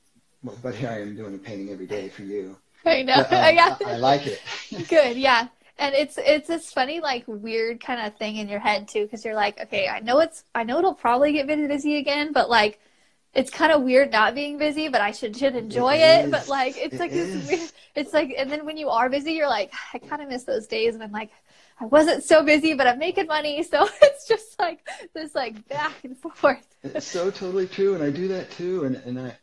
[0.62, 2.56] but here I am doing a painting every day for you.
[2.86, 3.26] I know.
[3.30, 3.76] But, um, yeah.
[3.86, 4.40] I, I like it.
[4.88, 5.18] Good.
[5.18, 5.48] Yeah.
[5.80, 9.24] And it's it's this funny like weird kind of thing in your head too because
[9.24, 12.80] you're like okay I know it's I know it'll probably get busy again but like
[13.38, 16.26] it's kind of weird not being busy, but I should should enjoy it.
[16.26, 16.32] it.
[16.32, 17.48] But like it's it like is.
[17.48, 17.72] this weird.
[17.96, 20.66] It's like and then when you are busy, you're like I kind of miss those
[20.66, 21.30] days, and I'm like
[21.80, 23.62] I wasn't so busy, but I'm making money.
[23.64, 26.68] So it's just like this like back and forth.
[26.84, 27.96] It's so totally true.
[27.96, 28.86] And I do that too.
[28.86, 29.38] And, and I,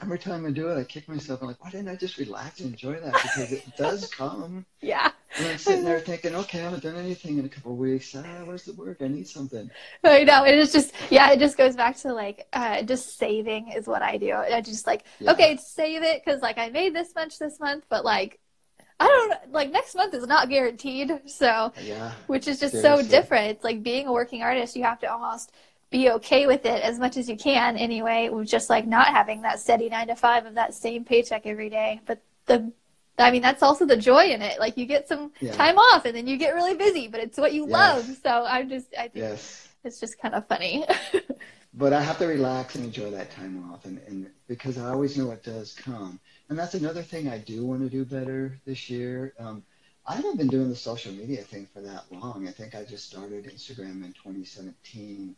[0.00, 1.42] every time I do it, I kick myself.
[1.42, 3.12] I'm like, why didn't I just relax and enjoy that?
[3.12, 4.64] Because it does come.
[4.80, 5.10] Yeah.
[5.38, 8.14] And I'm sitting there thinking, okay, I haven't done anything in a couple of weeks.
[8.14, 8.98] Ah, where's the work?
[9.00, 9.70] I need something.
[10.04, 10.44] I know.
[10.44, 14.02] It is just, yeah, it just goes back to like, uh, just saving is what
[14.02, 14.34] I do.
[14.34, 15.32] I just like, yeah.
[15.32, 18.40] okay, save it because like I made this much this month, but like
[19.02, 21.20] I don't like next month is not guaranteed.
[21.26, 23.04] So, yeah, which is just seriously.
[23.04, 23.50] so different.
[23.50, 25.52] It's like being a working artist, you have to almost
[25.90, 29.42] be okay with it as much as you can anyway, with just like not having
[29.42, 32.00] that steady nine to five of that same paycheck every day.
[32.06, 32.72] But the,
[33.18, 34.58] I mean, that's also the joy in it.
[34.58, 35.52] Like you get some yeah.
[35.52, 37.70] time off and then you get really busy, but it's what you yes.
[37.70, 38.16] love.
[38.22, 39.68] So I'm just, I think yes.
[39.84, 40.84] it's just kind of funny.
[41.74, 45.16] but I have to relax and enjoy that time off, and, and because I always
[45.16, 46.20] know it does come.
[46.48, 49.32] And that's another thing I do want to do better this year.
[49.38, 49.62] Um,
[50.06, 52.46] I haven't been doing the social media thing for that long.
[52.46, 55.34] I think I just started Instagram in 2017.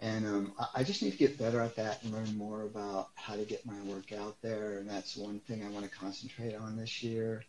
[0.00, 3.36] And um, I just need to get better at that and learn more about how
[3.36, 4.78] to get my work out there.
[4.78, 7.44] And that's one thing I want to concentrate on this year.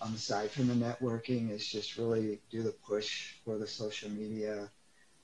[0.00, 4.68] Um, aside from the networking, is just really do the push for the social media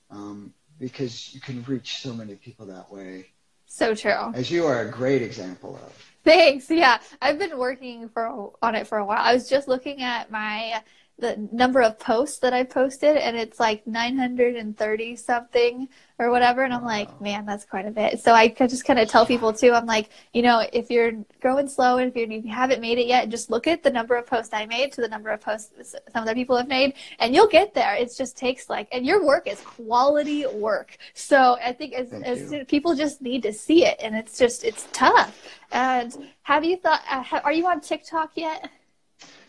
[0.09, 3.27] um, because you can reach so many people that way.
[3.65, 4.31] So true.
[4.33, 6.05] As you are a great example of.
[6.23, 6.69] Thanks.
[6.69, 9.21] Yeah, I've been working for on it for a while.
[9.21, 10.81] I was just looking at my
[11.19, 16.63] the number of posts that I posted, and it's like 930 something or whatever.
[16.63, 18.19] And I'm like, man, that's quite a bit.
[18.19, 21.13] So I could just kind of tell people too, I'm like, you know, if you're
[21.41, 23.89] growing slow and if, you're, if you haven't made it yet, just look at the
[23.89, 26.93] number of posts I made to the number of posts some other people have made,
[27.19, 27.95] and you'll get there.
[27.95, 30.97] It just takes like, and your work is quality work.
[31.13, 34.87] So I think as, as people just need to see it, and it's just, it's
[34.91, 35.41] tough.
[35.71, 38.69] And have you thought, uh, are you on TikTok yet?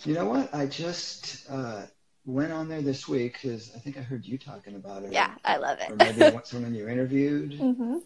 [0.04, 0.54] You know what?
[0.54, 1.82] I just uh,
[2.24, 5.12] went on there this week because I think I heard you talking about it.
[5.12, 5.90] Yeah, I love it.
[5.90, 7.52] or maybe someone you interviewed.
[7.52, 7.98] Mm-hmm.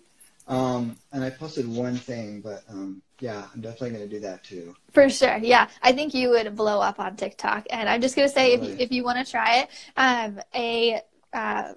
[0.47, 4.45] Um, and I posted one thing, but um, yeah, I'm definitely going to do that
[4.45, 4.77] too.
[4.93, 5.39] For sure.
[5.39, 5.69] Yeah.
[5.83, 7.67] I think you would blow up on TikTok.
[7.71, 10.41] And I'm just going to say, if, you, if you want to try it, um,
[10.55, 11.01] a,
[11.33, 11.73] uh,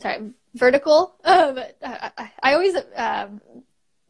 [0.00, 3.40] sorry, vertical, um, I, I always, um,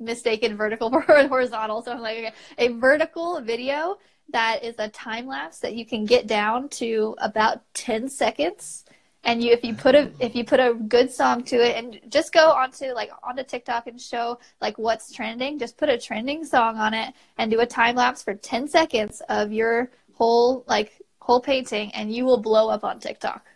[0.01, 1.83] mistaken vertical for horizontal.
[1.83, 3.99] So I'm like, okay, a vertical video
[4.33, 8.85] that is a time lapse that you can get down to about 10 seconds
[9.25, 12.01] and you if you put a if you put a good song to it and
[12.09, 16.45] just go onto like onto TikTok and show like what's trending just put a trending
[16.45, 20.93] song on it and do a time lapse for 10 seconds of your whole like
[21.21, 23.47] whole painting and you will blow up on TikTok.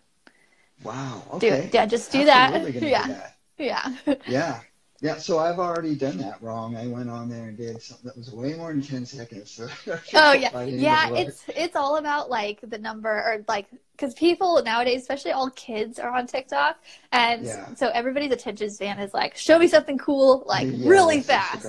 [0.82, 1.22] Wow.
[1.34, 1.62] Okay.
[1.62, 2.82] Do, yeah, just do Absolutely that.
[2.88, 3.06] Yeah.
[3.06, 3.38] Do that.
[4.06, 4.14] Yeah.
[4.28, 4.60] yeah.
[5.00, 6.76] Yeah, so I've already done that wrong.
[6.76, 9.50] I went on there and did something that was way more than ten seconds.
[9.50, 9.68] So
[10.14, 11.10] oh yeah, yeah.
[11.14, 13.66] It's it's all about like the number or like
[13.96, 16.78] because people nowadays, especially all kids, are on TikTok,
[17.12, 17.74] and yeah.
[17.74, 21.66] so everybody's attention span is like, show me something cool, like yeah, really fast.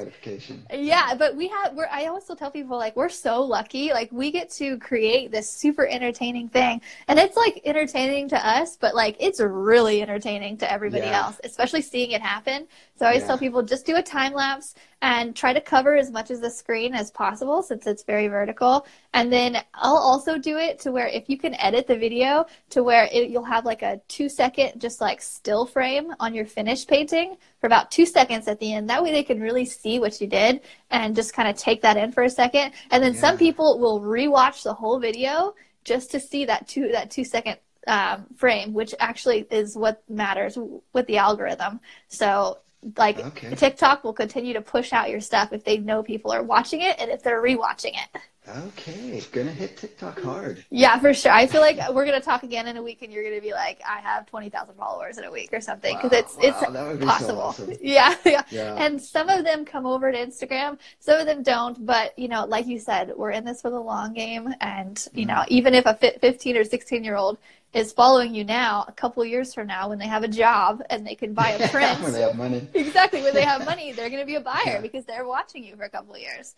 [0.74, 1.76] Yeah, but we have.
[1.76, 1.88] We're.
[1.92, 3.92] I also tell people like we're so lucky.
[3.92, 8.76] Like we get to create this super entertaining thing, and it's like entertaining to us,
[8.76, 11.26] but like it's really entertaining to everybody yeah.
[11.26, 12.68] else, especially seeing it happen.
[12.98, 14.74] So I always tell people just do a time lapse
[15.06, 18.88] and try to cover as much of the screen as possible since it's very vertical.
[19.14, 22.84] And then I'll also do it to where if you can edit the video to
[22.84, 26.88] where it, you'll have like a two second just like still frame on your finished
[26.88, 28.90] painting for about two seconds at the end.
[28.90, 31.98] That way they can really see what you did and just kind of take that
[31.98, 32.72] in for a second.
[32.90, 33.22] And then yeah.
[33.22, 35.54] some people will rewatch the whole video
[35.84, 40.58] just to see that two that two second um, frame, which actually is what matters
[40.94, 41.80] with the algorithm.
[42.08, 42.58] So
[42.98, 43.56] like okay.
[43.56, 46.96] TikTok will continue to push out your stuff if they know people are watching it
[47.00, 48.22] and if they're rewatching it.
[48.48, 50.64] Okay, gonna hit TikTok hard.
[50.70, 51.32] Yeah, for sure.
[51.32, 53.82] I feel like we're gonna talk again in a week, and you're gonna be like,
[53.88, 57.06] I have twenty thousand followers in a week or something because wow, it's wow, it's
[57.06, 57.54] possible.
[57.54, 57.74] So awesome.
[57.82, 58.76] yeah, yeah, yeah.
[58.76, 61.84] And some of them come over to Instagram, some of them don't.
[61.88, 65.26] But you know, like you said, we're in this for the long game, and you
[65.26, 65.36] mm-hmm.
[65.36, 67.40] know, even if a fifteen or sixteen year old
[67.76, 71.06] is following you now a couple years from now when they have a job and
[71.06, 72.02] they can buy a print.
[72.02, 72.68] When they have money.
[72.74, 74.82] Exactly when they have money they're going to be a buyer yeah.
[74.82, 76.56] because they're watching you for a couple of years.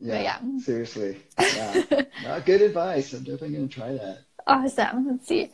[0.00, 0.58] Yeah, yeah.
[0.58, 1.18] seriously.
[1.38, 1.82] Yeah.
[2.24, 3.12] No, good advice.
[3.12, 4.20] I'm definitely going to try that.
[4.46, 5.06] Awesome.
[5.08, 5.50] Let's see.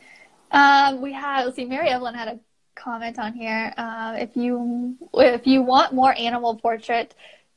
[0.51, 2.39] Um, we had let's see mary evelyn had a
[2.75, 3.73] comment on here.
[3.77, 7.13] Uh, if you if you want more animal portrait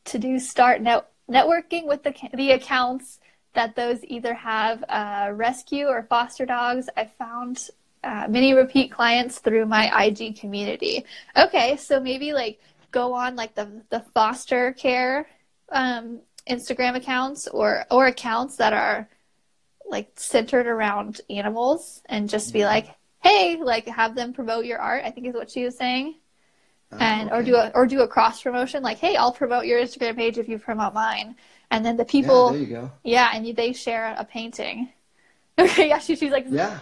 [0.06, 3.20] to do start net, networking with the the accounts
[3.54, 6.88] that those either have uh, rescue or foster dogs.
[6.96, 7.70] I found
[8.02, 11.04] uh, many repeat clients through my IG community.
[11.36, 15.26] Okay, so maybe like go on like the the foster care
[15.70, 19.08] um, Instagram accounts or or accounts that are
[19.88, 22.68] like centered around animals and just be mm-hmm.
[22.68, 22.88] like,
[23.22, 25.04] hey, like have them promote your art.
[25.04, 26.16] I think is what she was saying.
[26.94, 27.38] Oh, and okay.
[27.38, 30.38] or do a or do a cross promotion like, hey, I'll promote your Instagram page
[30.38, 31.34] if you promote mine.
[31.70, 32.90] And then the people yeah, there you go.
[33.02, 34.90] yeah and they share a painting.
[35.56, 36.80] Okay yeah she, she's like yeah.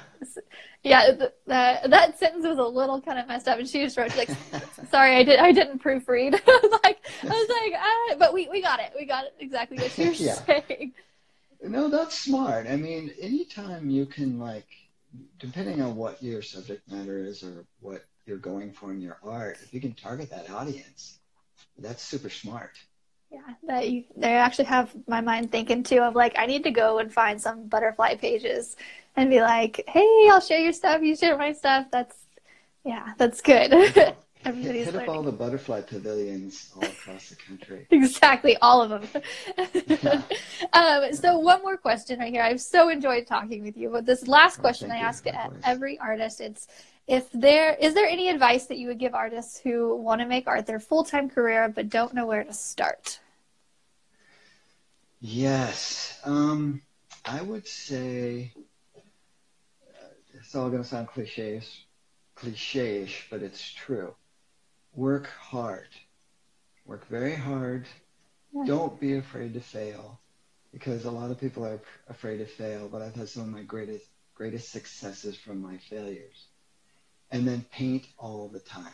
[0.82, 3.98] yeah the, the, that sentence was a little kind of messed up and she just
[3.98, 4.30] wrote like
[4.90, 6.32] sorry i did i didn't proofread.
[6.46, 8.92] I was like i was like ah, but we, we got it.
[8.98, 10.32] We got it exactly what was yeah.
[10.46, 10.94] saying.
[11.62, 12.66] No that's smart.
[12.66, 14.68] I mean anytime you can like
[15.38, 19.58] depending on what your subject matter is or what you're going for in your art
[19.62, 21.18] if you can target that audience
[21.78, 22.78] that's super smart
[23.32, 26.70] yeah, that you they actually have my mind thinking too of like I need to
[26.70, 28.76] go and find some butterfly pages
[29.16, 31.86] and be like, hey, I'll share your stuff, you share my stuff.
[31.90, 32.14] That's
[32.84, 33.72] yeah, that's good.
[34.44, 37.86] Everybody's hit, hit up all the butterfly pavilions all across the country.
[37.90, 39.22] exactly, all of them.
[39.86, 40.22] yeah.
[40.72, 42.42] um, so one more question right here.
[42.42, 43.88] I've so enjoyed talking with you.
[43.90, 45.24] But this last oh, question I ask
[45.64, 46.66] every artist, it's
[47.06, 50.46] if there is there any advice that you would give artists who want to make
[50.46, 53.20] art their full-time career but don't know where to start
[55.20, 56.80] yes um,
[57.24, 58.52] i would say
[58.96, 61.60] uh, it's all going to sound cliche
[62.34, 64.14] cliche-ish but it's true
[64.94, 65.88] work hard
[66.86, 67.86] work very hard
[68.52, 68.64] yeah.
[68.66, 70.20] don't be afraid to fail
[70.72, 73.62] because a lot of people are afraid to fail but i've had some of my
[73.62, 76.48] greatest greatest successes from my failures.
[77.32, 78.92] And then paint all the time.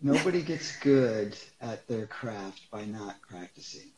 [0.00, 3.90] Nobody gets good at their craft by not practicing.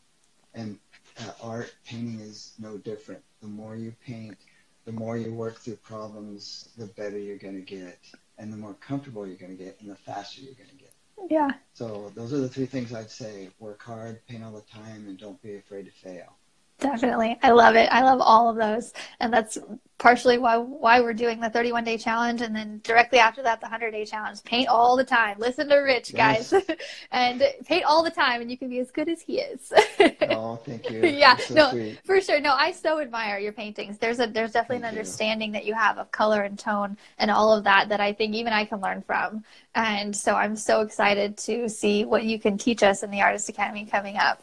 [0.53, 0.79] And
[1.19, 3.21] uh, art, painting is no different.
[3.41, 4.37] The more you paint,
[4.85, 7.99] the more you work through problems, the better you're going to get,
[8.37, 10.93] and the more comfortable you're going to get, and the faster you're going to get.
[11.29, 11.49] Yeah.
[11.73, 15.17] So those are the three things I'd say: work hard, paint all the time, and
[15.17, 16.37] don't be afraid to fail.
[16.79, 17.37] Definitely.
[17.43, 17.89] I love it.
[17.91, 18.93] I love all of those.
[19.19, 19.57] And that's
[19.97, 23.65] partially why why we're doing the 31 day challenge and then directly after that the
[23.65, 24.41] 100 day challenge.
[24.45, 25.37] Paint all the time.
[25.37, 26.51] Listen to Rich, guys.
[26.51, 26.65] Yes.
[27.11, 29.73] and paint all the time and you can be as good as he is.
[30.29, 31.01] oh, thank you.
[31.05, 31.35] yeah.
[31.35, 31.99] So no, sweet.
[32.05, 32.39] for sure.
[32.39, 33.97] No, I so admire your paintings.
[33.97, 35.53] There's a there's definitely thank an understanding you.
[35.53, 38.53] that you have of color and tone and all of that that I think even
[38.53, 39.43] I can learn from.
[39.75, 43.49] And so I'm so excited to see what you can teach us in the Artist
[43.49, 44.41] Academy coming up.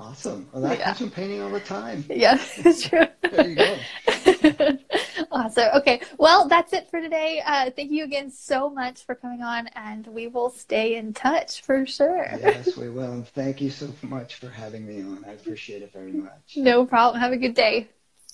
[0.00, 0.48] Awesome.
[0.50, 0.84] Well, that yeah.
[0.86, 2.04] comes from painting all the time.
[2.10, 3.06] Yeah, it's true.
[3.22, 4.78] there you go.
[5.30, 5.68] awesome.
[5.74, 6.00] Okay.
[6.16, 7.42] Well, that's it for today.
[7.44, 11.60] Uh, thank you again so much for coming on, and we will stay in touch
[11.62, 12.26] for sure.
[12.40, 13.12] yes, we will.
[13.12, 15.22] And thank you so much for having me on.
[15.28, 16.56] I appreciate it very much.
[16.56, 17.20] No problem.
[17.20, 17.86] Have a good day.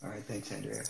[0.04, 0.22] All right.
[0.22, 0.84] Thanks, Andrea.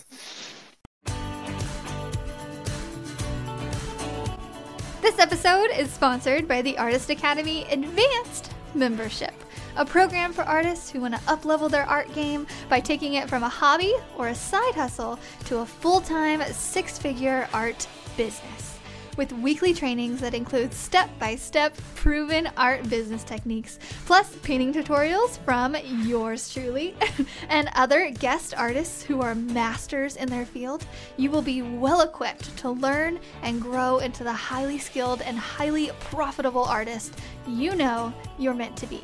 [5.01, 9.33] This episode is sponsored by the Artist Academy Advanced membership
[9.77, 13.43] a program for artists who want to uplevel their art game by taking it from
[13.43, 18.79] a hobby or a side hustle to a full time six figure art business.
[19.17, 25.39] With weekly trainings that include step by step proven art business techniques, plus painting tutorials
[25.39, 25.75] from
[26.05, 26.95] yours truly
[27.49, 30.85] and other guest artists who are masters in their field,
[31.17, 35.89] you will be well equipped to learn and grow into the highly skilled and highly
[35.99, 37.15] profitable artist
[37.47, 39.01] you know you're meant to be.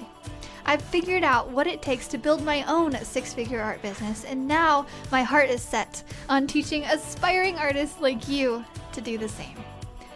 [0.66, 4.48] I've figured out what it takes to build my own six figure art business, and
[4.48, 9.58] now my heart is set on teaching aspiring artists like you to do the same.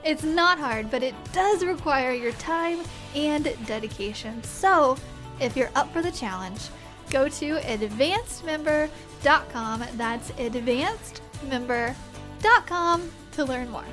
[0.03, 2.79] It's not hard, but it does require your time
[3.13, 4.41] and dedication.
[4.43, 4.97] So,
[5.39, 6.69] if you're up for the challenge,
[7.09, 9.83] go to advancedmember.com.
[9.95, 13.83] That's advancedmember.com to learn more.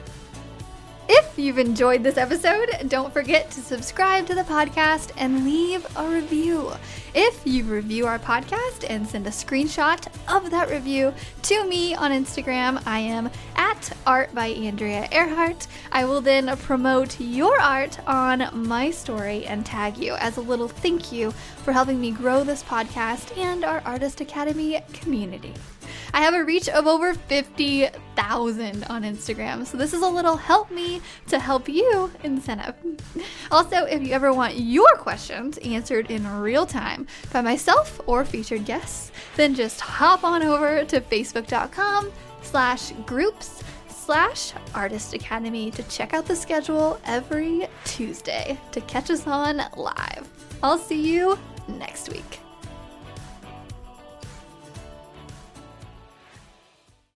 [1.06, 6.08] If you've enjoyed this episode, don't forget to subscribe to the podcast and leave a
[6.08, 6.72] review.
[7.14, 12.10] If you review our podcast and send a screenshot of that review to me on
[12.10, 15.66] Instagram, I am at Art by Andrea Earhart.
[15.92, 20.68] I will then promote your art on my story and tag you as a little
[20.68, 25.52] thank you for helping me grow this podcast and our Artist Academy community.
[26.12, 29.66] I have a reach of over 50,000 on Instagram.
[29.66, 32.74] So this is a little help me to help you incentive.
[33.50, 38.64] Also, if you ever want your questions answered in real time by myself or featured
[38.64, 42.10] guests, then just hop on over to facebook.com
[42.42, 49.26] slash groups slash artist academy to check out the schedule every Tuesday to catch us
[49.26, 50.28] on live.
[50.62, 52.43] I'll see you next week.